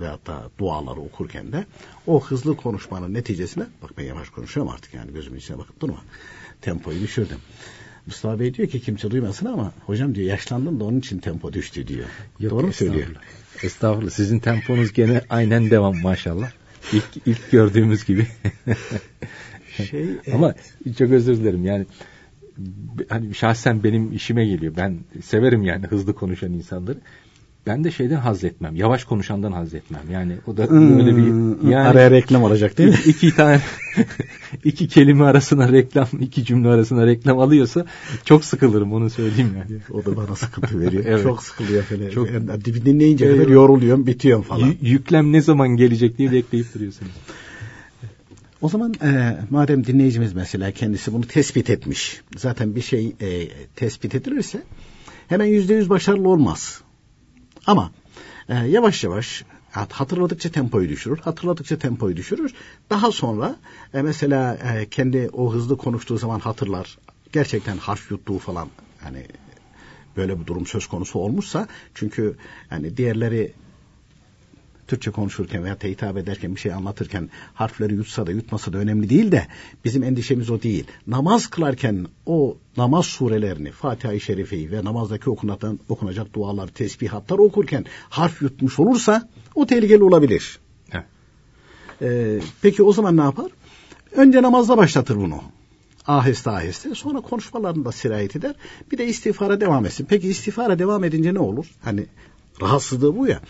[0.00, 1.66] veyahut da duaları okurken de
[2.06, 5.98] o hızlı konuşmanın neticesinde bak ben yavaş konuşuyorum artık yani gözümün içine bakıp durma.
[6.60, 7.38] Tempoyu düşürdüm.
[8.06, 11.86] Mustafa Bey diyor ki kimse duymasın ama hocam diyor yaşlandın da onun için tempo düştü
[11.88, 12.06] diyor.
[12.40, 13.02] Yok, Doğru mu söylüyor?
[13.06, 13.64] estağfurullah.
[13.64, 14.10] Estağfurullah.
[14.10, 16.50] Sizin temponuz gene aynen devam maşallah.
[16.92, 18.26] İlk, ilk gördüğümüz gibi.
[19.90, 20.54] Şey, Ama
[20.98, 21.86] çok özür dilerim yani
[23.08, 24.72] hani şahsen benim işime geliyor.
[24.76, 26.98] Ben severim yani hızlı konuşan insanları.
[27.66, 28.76] Ben de şeyden haz etmem.
[28.76, 30.00] Yavaş konuşandan haz etmem.
[30.12, 31.24] Yani o da Hmm, böyle bir
[31.70, 32.96] yani araya reklam olacak değil mi?
[33.06, 33.60] iki, tane
[34.64, 37.84] iki kelime arasına reklam, iki cümle arasına reklam alıyorsa
[38.24, 39.80] çok sıkılırım onu söyleyeyim yani.
[39.92, 41.04] O da bana sıkıntı veriyor.
[41.08, 41.22] Evet.
[41.22, 42.10] Çok sıkılıyor falan.
[42.10, 44.66] Çok- Yani dinleyince kadar yoruluyorum, bitiyorum falan.
[44.66, 47.12] Y- yüklem ne zaman gelecek diye bekleyip duruyorsunuz.
[48.62, 52.20] O zaman e, madem dinleyicimiz mesela kendisi bunu tespit etmiş.
[52.36, 54.62] Zaten bir şey e, tespit edilirse
[55.28, 56.80] hemen yüzde yüz başarılı olmaz.
[57.66, 57.90] Ama
[58.48, 61.18] e, yavaş yavaş hat- hatırladıkça tempoyu düşürür.
[61.18, 62.54] Hatırladıkça tempoyu düşürür.
[62.90, 63.56] Daha sonra
[63.94, 66.98] e, mesela e, kendi o hızlı konuştuğu zaman hatırlar.
[67.32, 68.68] Gerçekten harf yuttuğu falan
[69.00, 69.26] hani
[70.16, 72.36] böyle bir durum söz konusu olmuşsa çünkü
[72.70, 73.52] yani diğerleri
[74.88, 79.32] Türkçe konuşurken veya hitap ederken bir şey anlatırken harfleri yutsa da yutmasa da önemli değil
[79.32, 79.46] de
[79.84, 80.84] bizim endişemiz o değil.
[81.06, 88.42] Namaz kılarken o namaz surelerini Fatiha-i Şerife'yi ve namazdaki okunatan, okunacak dualar, tesbihatlar okurken harf
[88.42, 90.58] yutmuş olursa o tehlikeli olabilir.
[92.02, 93.50] Ee, peki o zaman ne yapar?
[94.12, 95.42] Önce namazda başlatır bunu.
[96.06, 96.94] Aheste aheste.
[96.94, 98.54] Sonra konuşmalarında sirayet eder.
[98.92, 100.06] Bir de istiğfara devam etsin.
[100.08, 101.66] Peki istiğfara devam edince ne olur?
[101.82, 102.06] Hani
[102.60, 103.40] rahatsızlığı bu ya.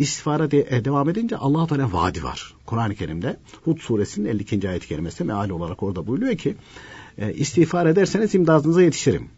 [0.00, 2.54] İstiğfara de, e, devam edince allah Teala vaadi var.
[2.66, 4.68] Kur'an-ı Kerim'de Hud suresinin 52.
[4.68, 6.54] ayet-i kerimesinde meal olarak orada buyuruyor ki
[7.18, 9.28] e, istiğfar ederseniz imdadınıza yetişirim.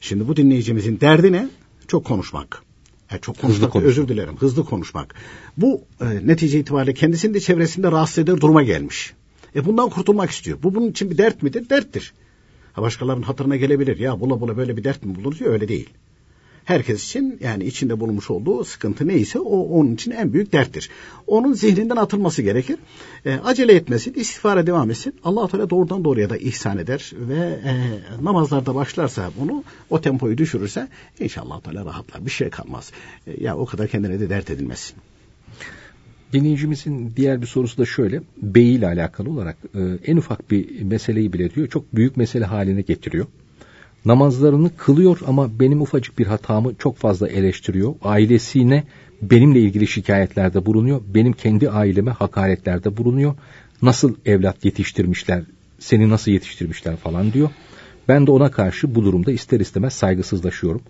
[0.00, 1.48] Şimdi bu dinleyicimizin derdi ne?
[1.86, 2.62] Çok konuşmak.
[3.10, 3.90] E, çok konuşmak, konuşmak.
[3.90, 4.36] özür dilerim.
[4.36, 5.14] Hızlı konuşmak.
[5.56, 9.14] Bu e, netice itibariyle kendisini de çevresinde rahatsız eder duruma gelmiş.
[9.54, 10.58] E bundan kurtulmak istiyor.
[10.62, 11.70] Bu bunun için bir dert midir?
[11.70, 12.14] Derttir.
[12.72, 13.98] Ha başkalarının hatırına gelebilir.
[13.98, 15.52] Ya bula bula böyle bir dert mi bulunur diyor.
[15.52, 15.88] Öyle değil.
[16.68, 20.90] Herkes için yani içinde bulunmuş olduğu sıkıntı neyse o onun için en büyük derttir.
[21.26, 22.76] Onun zihninden atılması gerekir.
[23.24, 25.14] E, acele etmesin, istiğfara devam etsin.
[25.24, 27.74] allah Teala doğrudan doğruya da ihsan eder ve e,
[28.24, 30.88] namazlarda başlarsa bunu o tempoyu düşürürse
[31.20, 32.26] inşallah Teala rahatlar.
[32.26, 32.92] Bir şey kalmaz.
[33.26, 34.96] E, ya o kadar kendine de dert edilmesin.
[36.32, 38.22] Dinleyicimizin diğer bir sorusu da şöyle.
[38.36, 42.80] Bey ile alakalı olarak e, en ufak bir meseleyi bile diyor çok büyük mesele haline
[42.80, 43.26] getiriyor.
[44.04, 47.94] Namazlarını kılıyor ama benim ufacık bir hatamı çok fazla eleştiriyor.
[48.02, 48.84] Ailesine
[49.22, 51.00] benimle ilgili şikayetlerde bulunuyor.
[51.14, 53.34] Benim kendi aileme hakaretlerde bulunuyor.
[53.82, 55.42] Nasıl evlat yetiştirmişler,
[55.78, 57.50] seni nasıl yetiştirmişler falan diyor.
[58.08, 60.80] Ben de ona karşı bu durumda ister istemez saygısızlaşıyorum.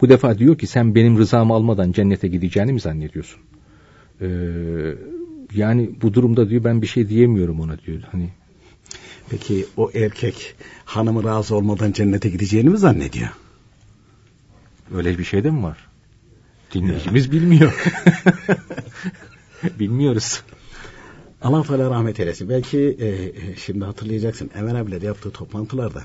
[0.00, 3.40] Bu defa diyor ki sen benim rızamı almadan cennete gideceğini mi zannediyorsun?
[4.20, 4.26] Ee,
[5.54, 8.02] yani bu durumda diyor ben bir şey diyemiyorum ona diyor.
[8.12, 8.28] Hani
[9.30, 10.54] Peki o erkek
[10.84, 13.28] hanımı razı olmadan cennete gideceğini mi zannediyor?
[14.94, 15.88] Öyle bir şey de mi var?
[16.74, 17.84] Dinleyicimiz bilmiyor.
[19.78, 20.42] Bilmiyoruz.
[21.42, 22.48] Allah Teala rahmet eylesin.
[22.48, 24.50] Belki e, şimdi hatırlayacaksın.
[24.54, 26.04] Emel abiyle yaptığı toplantılarda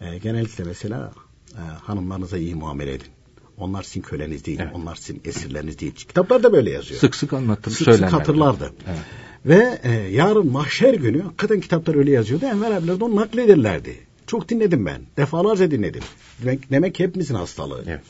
[0.00, 1.12] e, genellikle mesela
[1.54, 3.08] e, hanımlarınıza iyi muamele edin.
[3.56, 4.60] Onlar sizin köleniz değil.
[4.62, 4.74] Evet.
[4.74, 5.94] Onlar sizin esirleriniz değil.
[5.94, 7.00] Kitaplarda böyle yazıyor.
[7.00, 7.72] Sık sık anlattım.
[7.72, 8.72] Sık sık hatırlardı.
[8.86, 8.98] Evet.
[9.46, 12.44] Ve e, yarın mahşer günü hakikaten kitaplar öyle yazıyordu.
[12.44, 13.96] Enver abiler de onu naklederlerdi.
[14.26, 15.02] Çok dinledim ben.
[15.16, 16.02] Defalarca dinledim.
[16.42, 17.84] Demek, demek hepimizin hastalığı.
[17.86, 18.00] Evet.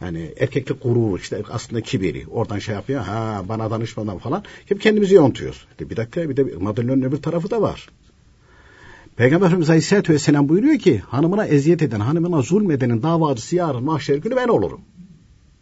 [0.00, 2.26] Yani erkeklik gururu işte aslında kibiri.
[2.26, 3.00] Oradan şey yapıyor.
[3.00, 4.44] Ha bana danışmadan falan.
[4.66, 5.66] Hep kendimizi yontuyoruz.
[5.80, 7.88] Bir dakika bir de madalyonun öbür tarafı da var.
[9.16, 14.36] Peygamber Efendimiz Aleyhisselatü Vesselam buyuruyor ki hanımına eziyet eden, hanımına zulmedenin davacısı yarın mahşer günü
[14.36, 14.80] ben olurum.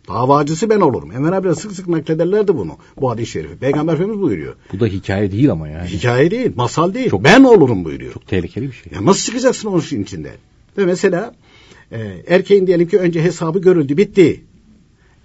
[0.08, 1.12] Davacısı ben olurum.
[1.12, 2.76] Enver abiler sık sık naklederlerdi bunu.
[3.00, 3.56] Bu hadis-i şerifi.
[3.56, 4.54] Peygamber Efendimiz buyuruyor.
[4.72, 5.88] Bu da hikaye değil ama yani.
[5.88, 7.10] Hikaye değil, masal değil.
[7.10, 8.12] Çok, ben olurum buyuruyor.
[8.12, 8.92] Çok tehlikeli bir şey.
[8.92, 10.30] Ya nasıl çıkacaksın onun işin içinde?
[10.78, 11.34] Ve mesela
[11.92, 11.98] e,
[12.28, 14.40] erkeğin diyelim ki önce hesabı görüldü, bitti.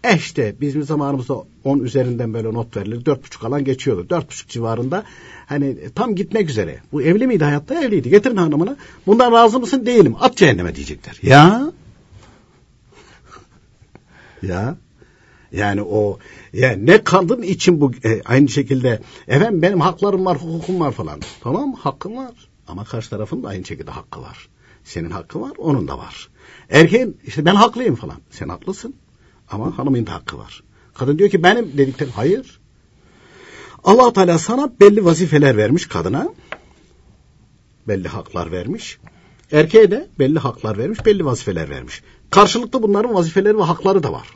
[0.03, 3.05] E işte bizim zamanımızda 10 üzerinden böyle not verilir.
[3.05, 4.05] 4,5 alan geçiyordu.
[4.09, 5.03] 4,5 civarında
[5.45, 6.79] hani tam gitmek üzere.
[6.91, 7.83] Bu evli miydi hayatta?
[7.83, 8.09] Evliydi.
[8.09, 8.77] Getirin hanımını.
[9.07, 9.85] Bundan razı mısın?
[9.85, 10.15] Değilim.
[10.19, 11.19] At cehenneme diyecekler.
[11.23, 11.71] Ya
[14.41, 14.77] ya
[15.51, 16.19] yani o
[16.53, 21.19] ya ne kadın için bu e, aynı şekilde efendim benim haklarım var, hukukum var falan.
[21.43, 24.49] Tamam hakkın var ama karşı tarafın da aynı şekilde hakkı var.
[24.83, 26.29] Senin hakkı var, onun da var.
[26.69, 28.17] Erkeğin işte ben haklıyım falan.
[28.29, 28.95] Sen haklısın
[29.51, 30.63] ama hanımın da hakkı var.
[30.93, 32.59] Kadın diyor ki benim dedikleri hayır.
[33.83, 36.29] Allah Teala sana belli vazifeler vermiş kadına.
[37.87, 38.99] Belli haklar vermiş.
[39.51, 42.03] Erkeğe de belli haklar vermiş, belli vazifeler vermiş.
[42.31, 44.27] Karşılıklı bunların vazifeleri ve hakları da var.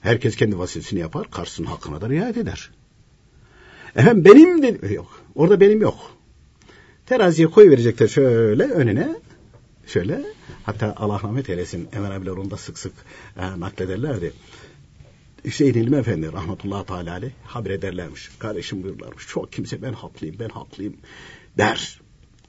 [0.00, 2.70] Herkes kendi vazifesini yapar, karşısının hakkına da riayet eder.
[3.96, 5.20] Efendim benim de yok.
[5.34, 6.16] Orada benim yok.
[7.06, 9.16] Teraziye koy verecekler şöyle önüne.
[9.86, 10.24] Şöyle.
[10.64, 11.88] Hatta Allah rahmet eylesin.
[11.92, 12.92] Emel abiler onu da sık sık
[13.36, 14.32] e, naklederlerdi.
[15.44, 18.30] Hüseyin İlmi Efendi rahmetullahi teala aleyh haber ederlermiş.
[18.38, 19.26] Kardeşim buyurlarmış.
[19.28, 20.96] Çok kimse ben haklıyım, ben haklıyım
[21.58, 22.00] der.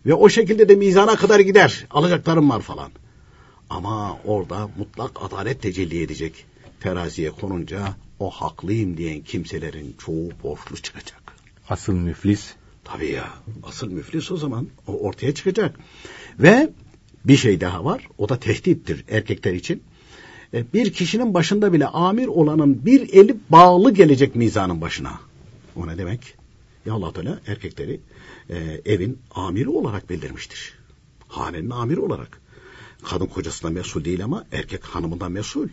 [0.05, 1.85] Ve o şekilde de mizana kadar gider.
[1.89, 2.91] Alacaklarım var falan.
[3.69, 6.45] Ama orada mutlak adalet tecelli edecek.
[6.79, 11.33] Teraziye konunca o haklıyım diyen kimselerin çoğu borçlu çıkacak.
[11.69, 12.53] Asıl müflis?
[12.83, 13.29] Tabii ya.
[13.63, 15.79] Asıl müflis o zaman o ortaya çıkacak.
[16.39, 16.69] Ve
[17.25, 18.07] bir şey daha var.
[18.17, 19.83] O da tehdittir erkekler için.
[20.53, 25.19] E, bir kişinin başında bile amir olanın bir eli bağlı gelecek mizanın başına.
[25.75, 26.35] O ne demek?
[26.85, 27.99] Ya Allah Teala erkekleri
[28.49, 30.73] e, evin amiri olarak bildirmiştir.
[31.27, 32.41] Hanenin amiri olarak.
[33.03, 35.67] Kadın kocasına mesul değil ama erkek hanımından mesul.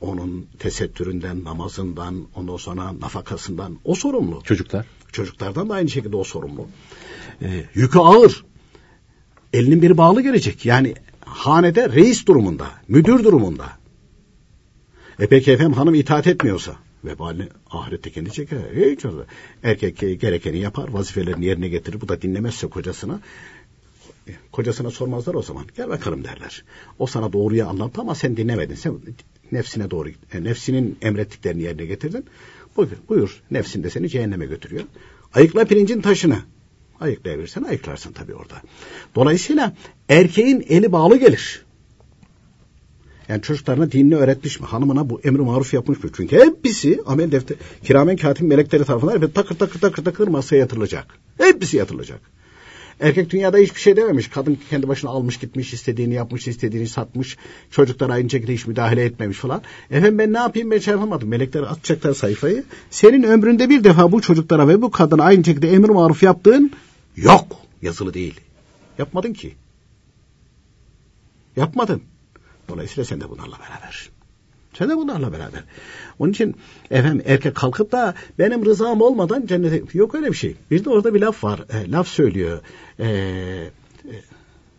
[0.00, 4.42] Onun tesettüründen, namazından, ondan sonra nafakasından o sorumlu.
[4.44, 4.86] Çocuklar?
[5.12, 6.66] Çocuklardan da aynı şekilde o sorumlu.
[7.42, 8.44] E, yükü ağır.
[9.52, 10.66] Elinin biri bağlı gelecek.
[10.66, 13.66] Yani hanede reis durumunda, müdür durumunda.
[15.18, 18.58] E peki efendim hanım itaat etmiyorsa vebalini ahirette kendi çeker.
[18.58, 19.26] Hiç olmaz.
[19.62, 22.00] Erkek gerekeni yapar, vazifelerini yerine getirir.
[22.00, 23.20] Bu da dinlemezse kocasına
[24.52, 25.64] kocasına sormazlar o zaman.
[25.76, 26.64] Gel bakalım derler.
[26.98, 28.74] O sana doğruyu anlattı ama sen dinlemedin.
[28.74, 28.94] Sen
[29.52, 32.24] nefsine doğru, e, nefsinin emrettiklerini yerine getirdin.
[32.76, 33.42] Buyur, buyur.
[33.50, 34.84] Nefsin de seni cehenneme götürüyor.
[35.34, 36.38] Ayıkla pirincin taşını.
[37.00, 38.62] Ayıklayabilirsen ayıklarsın tabii orada.
[39.14, 39.72] Dolayısıyla
[40.08, 41.64] erkeğin eli bağlı gelir.
[43.28, 44.66] Yani çocuklarına dinini öğretmiş mi?
[44.66, 46.10] Hanımına bu emri maruf yapmış mı?
[46.16, 51.06] Çünkü hepsi amel defter, kiramen katip melekleri tarafından ve takır takır takır takır masaya yatırılacak.
[51.38, 52.20] Hepsi yatırılacak.
[53.00, 54.28] Erkek dünyada hiçbir şey dememiş.
[54.28, 57.36] Kadın kendi başına almış gitmiş, istediğini yapmış, istediğini satmış.
[57.70, 59.62] Çocuklar aynı şekilde hiç müdahale etmemiş falan.
[59.90, 61.28] Efendim ben ne yapayım ben şey yapamadım.
[61.28, 62.64] Melekler atacaklar sayfayı.
[62.90, 66.72] Senin ömründe bir defa bu çocuklara ve bu kadına aynı şekilde emir maruf yaptığın
[67.16, 67.56] yok.
[67.82, 68.40] Yazılı değil.
[68.98, 69.54] Yapmadın ki.
[71.56, 72.02] Yapmadın.
[72.68, 74.10] Dolayısıyla sen de bunlarla beraber.
[74.80, 75.64] Sen de bunlarla beraber.
[76.18, 76.56] Onun için
[76.90, 80.56] efendim erkek kalkıp da benim rızam olmadan cennete yok öyle bir şey.
[80.70, 81.60] Bir de orada bir laf var.
[81.70, 82.60] E, laf söylüyor.
[82.98, 83.70] E, e,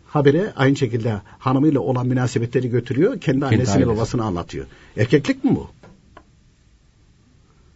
[0.06, 3.20] habere aynı şekilde hanımıyla olan münasebetleri götürüyor.
[3.20, 4.66] Kendi annesine babasını anlatıyor.
[4.96, 5.70] Erkeklik mi bu?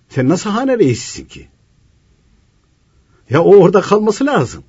[0.08, 1.48] Sen nasıl hane reisisin ki?
[3.30, 4.64] Ya o orada kalması lazım.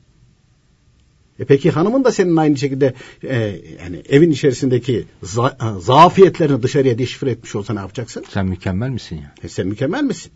[1.39, 3.35] E peki hanımın da senin aynı şekilde e,
[3.83, 8.25] yani evin içerisindeki za, e, zafiyetlerini dışarıya deşifre etmiş olsa ne yapacaksın?
[8.29, 9.33] Sen mükemmel misin ya?
[9.43, 10.31] E sen mükemmel misin?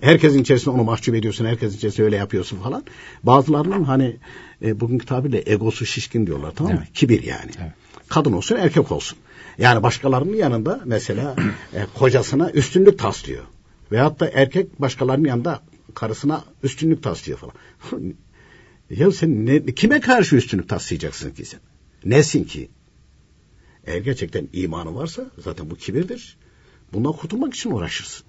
[0.00, 2.84] Herkesin içerisinde onu mahcup ediyorsun, herkesin içerisinde öyle yapıyorsun falan.
[3.22, 4.16] Bazılarının hani
[4.62, 6.78] e, bugünkü tabirle egosu şişkin diyorlar tamam mı?
[6.82, 6.92] Evet.
[6.94, 7.50] Kibir yani.
[7.62, 7.72] Evet.
[8.08, 9.18] Kadın olsun erkek olsun.
[9.58, 11.36] Yani başkalarının yanında mesela
[11.74, 13.44] e, kocasına üstünlük taslıyor.
[13.92, 15.60] Veyahut da erkek başkalarının yanında
[15.94, 17.54] karısına üstünlük taslıyor falan.
[18.90, 21.60] Ya sen ne, kime karşı üstünlük taslayacaksın ki sen?
[22.04, 22.68] Nesin ki?
[23.86, 26.36] Eğer gerçekten imanı varsa zaten bu kibirdir.
[26.92, 28.26] Bundan kurtulmak için uğraşırsın.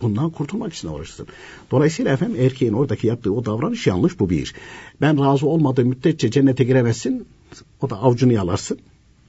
[0.00, 1.26] Bundan kurtulmak için uğraşırsın.
[1.70, 4.54] Dolayısıyla efendim erkeğin oradaki yaptığı o davranış yanlış bu bir.
[5.00, 7.26] Ben razı olmadığı müddetçe cennete giremezsin.
[7.80, 8.78] O da avcunu yalarsın.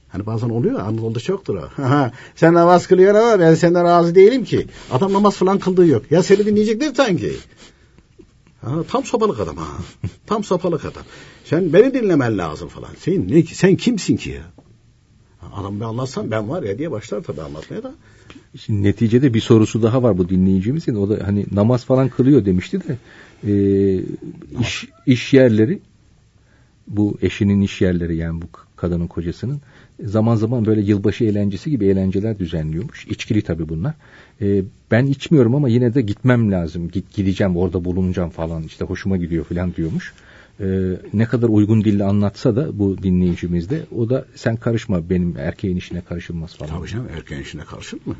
[0.08, 1.68] Hani bazen oluyor Anadolu'da çoktur o.
[2.36, 4.66] Sen namaz kılıyorsun ama ben senden razı değilim ki.
[4.90, 6.02] Adam namaz falan kıldığı yok.
[6.10, 7.32] Ya seni dinleyecekler sanki.
[8.62, 9.66] Ha, tam sopalık adam ha.
[10.26, 11.02] Tam sopalık adam.
[11.44, 12.90] Sen beni dinlemen lazım falan.
[12.98, 13.54] Sen ne ki?
[13.54, 14.42] Sen kimsin ki ya?
[15.52, 17.94] Adam bir anlatsan ben var ya diye başlar tabii anlatmaya da.
[18.58, 20.94] Şimdi neticede bir sorusu daha var bu dinleyicimizin.
[20.94, 22.98] O da hani namaz falan kılıyor demişti de
[23.46, 23.52] e,
[24.60, 25.80] iş, iş yerleri
[26.88, 29.60] bu eşinin iş yerleri yani bu kadının kocasının
[30.04, 33.06] zaman zaman böyle yılbaşı eğlencesi gibi eğlenceler düzenliyormuş.
[33.06, 33.94] İçkili tabii bunlar.
[34.40, 36.88] E, ben içmiyorum ama yine de gitmem lazım.
[36.88, 40.14] Git gideceğim orada bulunacağım falan işte hoşuma gidiyor falan diyormuş.
[40.60, 40.66] E,
[41.12, 45.76] ne kadar uygun dille anlatsa da bu dinleyicimiz de o da sen karışma benim erkeğin
[45.76, 46.78] işine karışılmaz falan.
[46.78, 48.16] Tabii canım erkeğin işine karışır mı?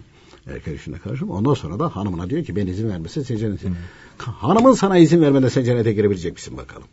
[0.46, 1.32] Erkeğin işine karışır mı?
[1.32, 3.20] Ondan sonra da hanımına diyor ki ben izin vermese.
[3.20, 3.74] Hmm.
[4.18, 6.88] Hanımın sana izin vermeden sen cennete girebilecek misin bakalım?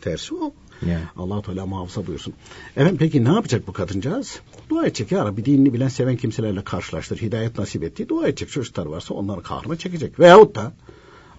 [0.00, 0.52] Tersi o.
[0.86, 1.04] Yani.
[1.16, 2.34] allah Teala muhafaza buyursun.
[2.76, 4.40] Efendim peki ne yapacak bu kadıncağız?
[4.70, 7.18] Dua edecek ya Rabbi dinini bilen seven kimselerle karşılaştır.
[7.18, 8.08] Hidayet nasip etti.
[8.08, 8.50] Dua edecek.
[8.50, 10.20] Çocuklar varsa onların kahrını çekecek.
[10.20, 10.72] Veyahut da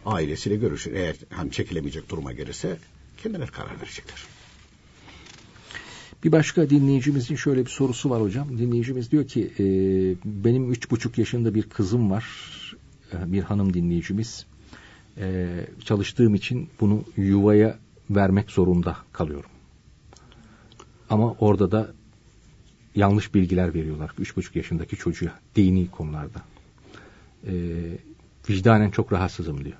[0.05, 0.93] ailesiyle görüşür.
[0.93, 2.77] Eğer hani çekilemeyecek duruma gelirse
[3.23, 4.23] kendileri karar verecekler.
[6.23, 8.57] Bir başka dinleyicimizin şöyle bir sorusu var hocam.
[8.57, 9.63] Dinleyicimiz diyor ki e,
[10.25, 12.25] benim üç buçuk yaşında bir kızım var.
[13.13, 14.45] E, bir hanım dinleyicimiz.
[15.17, 15.47] E,
[15.85, 17.79] çalıştığım için bunu yuvaya
[18.09, 19.49] vermek zorunda kalıyorum.
[21.09, 21.93] Ama orada da
[22.95, 24.11] yanlış bilgiler veriyorlar.
[24.19, 26.41] Üç buçuk yaşındaki çocuğa dini konularda.
[27.47, 27.53] E,
[28.49, 29.77] vicdanen çok rahatsızım diyor.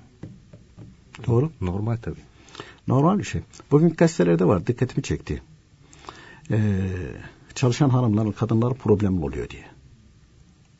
[1.26, 1.52] Doğru.
[1.60, 2.20] Normal tabii.
[2.88, 3.40] Normal bir şey.
[3.70, 5.42] Bugün gazetelerde var dikkatimi çekti.
[6.50, 6.88] Ee,
[7.54, 9.64] çalışan hanımların, kadınlar problemli oluyor diye.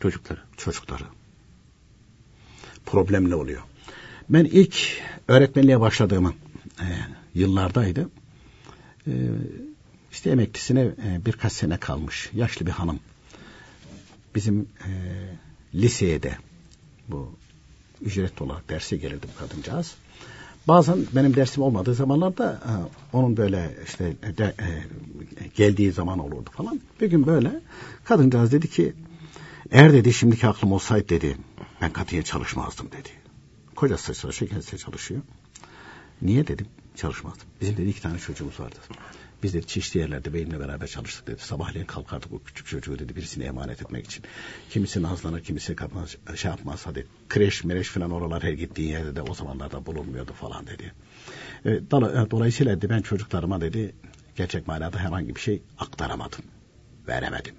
[0.00, 0.40] Çocukları.
[0.56, 1.04] Çocukları.
[2.86, 3.62] Problemli oluyor.
[4.28, 6.34] Ben ilk öğretmenliğe başladığımın
[6.80, 6.86] e,
[7.38, 8.10] yıllardaydı.
[9.06, 9.12] E,
[10.12, 12.30] işte emeklisine e, birkaç sene kalmış.
[12.34, 13.00] Yaşlı bir hanım.
[14.34, 14.90] Bizim e,
[15.74, 16.36] liseye de
[17.08, 17.32] bu
[18.00, 19.94] ücretli olarak derse gelirdi bu kadıncağız.
[20.68, 22.72] Bazen benim dersim olmadığı zamanlarda e,
[23.16, 24.66] onun böyle işte de, e,
[25.56, 26.80] geldiği zaman olurdu falan.
[27.00, 27.60] Bir gün böyle
[28.04, 28.92] kadıncağız dedi ki
[29.70, 31.36] eğer dedi şimdiki aklım olsaydı dedi
[31.80, 33.08] ben katiye çalışmazdım dedi.
[33.76, 35.20] Kocası çalışıyor kendisi çalışıyor.
[36.22, 36.66] Niye dedim
[36.98, 37.48] çalışmazdım.
[37.60, 38.76] Bizim dedi iki tane çocuğumuz vardı.
[39.42, 41.42] Biz de çeşitli yerlerde benimle beraber çalıştık dedi.
[41.42, 44.24] Sabahleyin kalkardık o küçük çocuğu dedi birisine emanet etmek için.
[44.70, 49.22] Kimisi nazlanır, kimisi kapmaz, şey yapmaz hadi kreş mereş falan oralar her gittiği yerde de
[49.22, 50.92] o zamanlarda bulunmuyordu falan dedi.
[51.64, 51.70] E,
[52.30, 53.94] dolayısıyla dedi ben çocuklarıma dedi
[54.36, 56.40] gerçek manada herhangi bir şey aktaramadım.
[57.08, 57.54] Veremedim.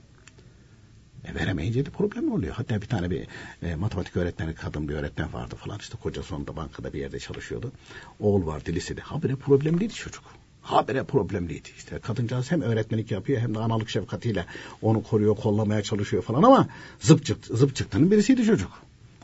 [1.25, 2.53] E, veremeyince de problem oluyor.
[2.53, 3.27] Hatta bir tane bir
[3.63, 5.79] e, matematik öğretmeni, kadın bir öğretmen vardı falan.
[5.79, 7.71] İşte kocası onda bankada bir yerde çalışıyordu.
[8.19, 9.01] Oğul vardı lisede.
[9.01, 10.23] Habire problemliydi çocuk
[10.61, 11.69] habire problemliydi.
[11.77, 14.45] İşte kadıncağız hem öğretmenlik yapıyor hem de analık şefkatiyle
[14.81, 16.67] onu koruyor, kollamaya çalışıyor falan ama
[16.99, 18.71] zıp, çıktı, zıp çıktığının birisiydi çocuk.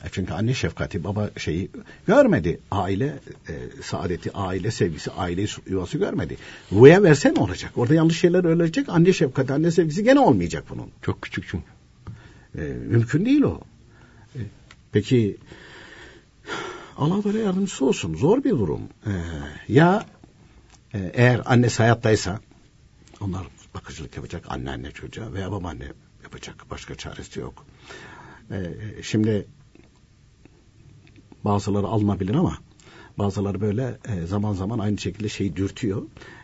[0.04, 1.70] E çünkü anne şefkati, baba şeyi
[2.08, 2.60] görmedi.
[2.72, 3.20] Aile
[3.50, 6.38] e, saadeti, aile sevgisi, aile yuvası görmedi.
[6.72, 7.72] Rüya verse ne olacak?
[7.76, 8.90] Orada yanlış şeyler öğrenecek.
[8.90, 10.88] Anne şefkati, anne sevgisi gene olmayacak bunun.
[11.02, 11.75] Çok küçük çünkü.
[12.58, 13.60] E, mümkün değil o.
[14.36, 14.40] E,
[14.92, 15.38] peki
[16.98, 18.16] Allah böyle yardımcısı olsun.
[18.16, 18.82] Zor bir durum.
[19.06, 19.12] E,
[19.68, 20.06] ya
[20.96, 22.40] ee, eğer annesi hayattaysa
[23.22, 25.92] onlar bakıcılık yapacak anneanne çocuğa veya babaanne
[26.24, 26.66] yapacak.
[26.72, 27.66] Başka çaresi yok.
[28.52, 29.48] Ee, şimdi
[31.44, 32.58] bazıları alınabilir ama
[33.18, 36.02] bazıları böyle e, zaman zaman aynı şekilde şey dürtüyor.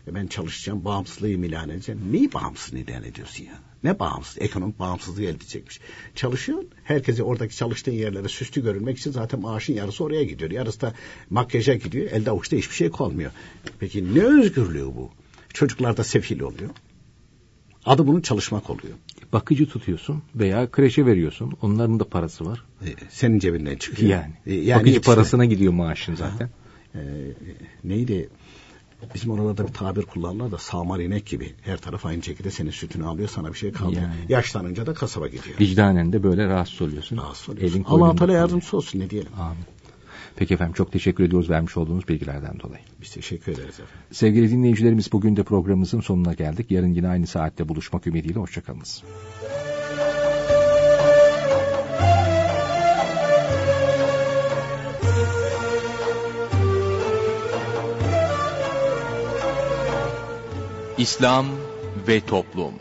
[0.08, 2.02] E, ben çalışacağım, bağımsızlığımı ilan edeceğim.
[2.12, 3.54] Neyi bağımsız ilan ediyorsun ya?
[3.84, 4.38] Ne bağımsız?
[4.42, 5.80] Ekonomik bağımsızlığı elde edecekmiş.
[6.16, 6.64] Çalışıyor.
[6.84, 10.52] Herkese oradaki çalıştığın yerlere süslü görünmek için zaten maaşın yarısı oraya gidiyor.
[10.52, 10.94] Yarısı da
[11.30, 12.12] makyaja gidiyor.
[12.12, 13.32] Elde avuçta hiçbir şey kalmıyor.
[13.80, 15.12] Peki ne özgürlüğü bu?
[15.54, 16.70] Çocuklar da sefil oluyor.
[17.86, 18.94] Adı bunun çalışmak oluyor.
[19.34, 21.54] Bakıcı tutuyorsun veya kreşe veriyorsun.
[21.62, 22.66] Onların da parası var.
[22.86, 24.12] E, senin cebinden çıkıyor.
[24.12, 24.34] Yani.
[24.46, 25.16] E, yani Bakıcı hepsine...
[25.16, 26.50] parasına gidiyor maaşın zaten.
[26.96, 27.00] E,
[27.84, 28.30] neydi?
[29.14, 31.54] Bizim oralarda bir tabir kullanırlar da sağmar inek gibi.
[31.62, 34.02] Her taraf aynı şekilde senin sütünü alıyor sana bir şey kalmıyor.
[34.02, 34.16] Yani.
[34.30, 35.60] Yaşlanınca da kasaba gidiyor.
[35.60, 37.18] Vicdanen de böyle rahatsız oluyorsun.
[37.18, 37.84] Rahatsız oluyorsun.
[37.88, 39.32] Allah Teala yardımcısı olsun ne diyelim.
[39.40, 39.64] Amin.
[40.36, 42.82] Peki efendim çok teşekkür ediyoruz vermiş olduğunuz bilgilerden dolayı.
[43.02, 43.94] Biz teşekkür ederiz efendim.
[44.12, 46.72] Sevgili dinleyicilerimiz bugün de programımızın sonuna geldik.
[46.72, 49.04] Yarın yine aynı saatte buluşmak ümidiyle hoşçakalınız.
[61.02, 61.46] İslam
[62.08, 62.74] ve Toplum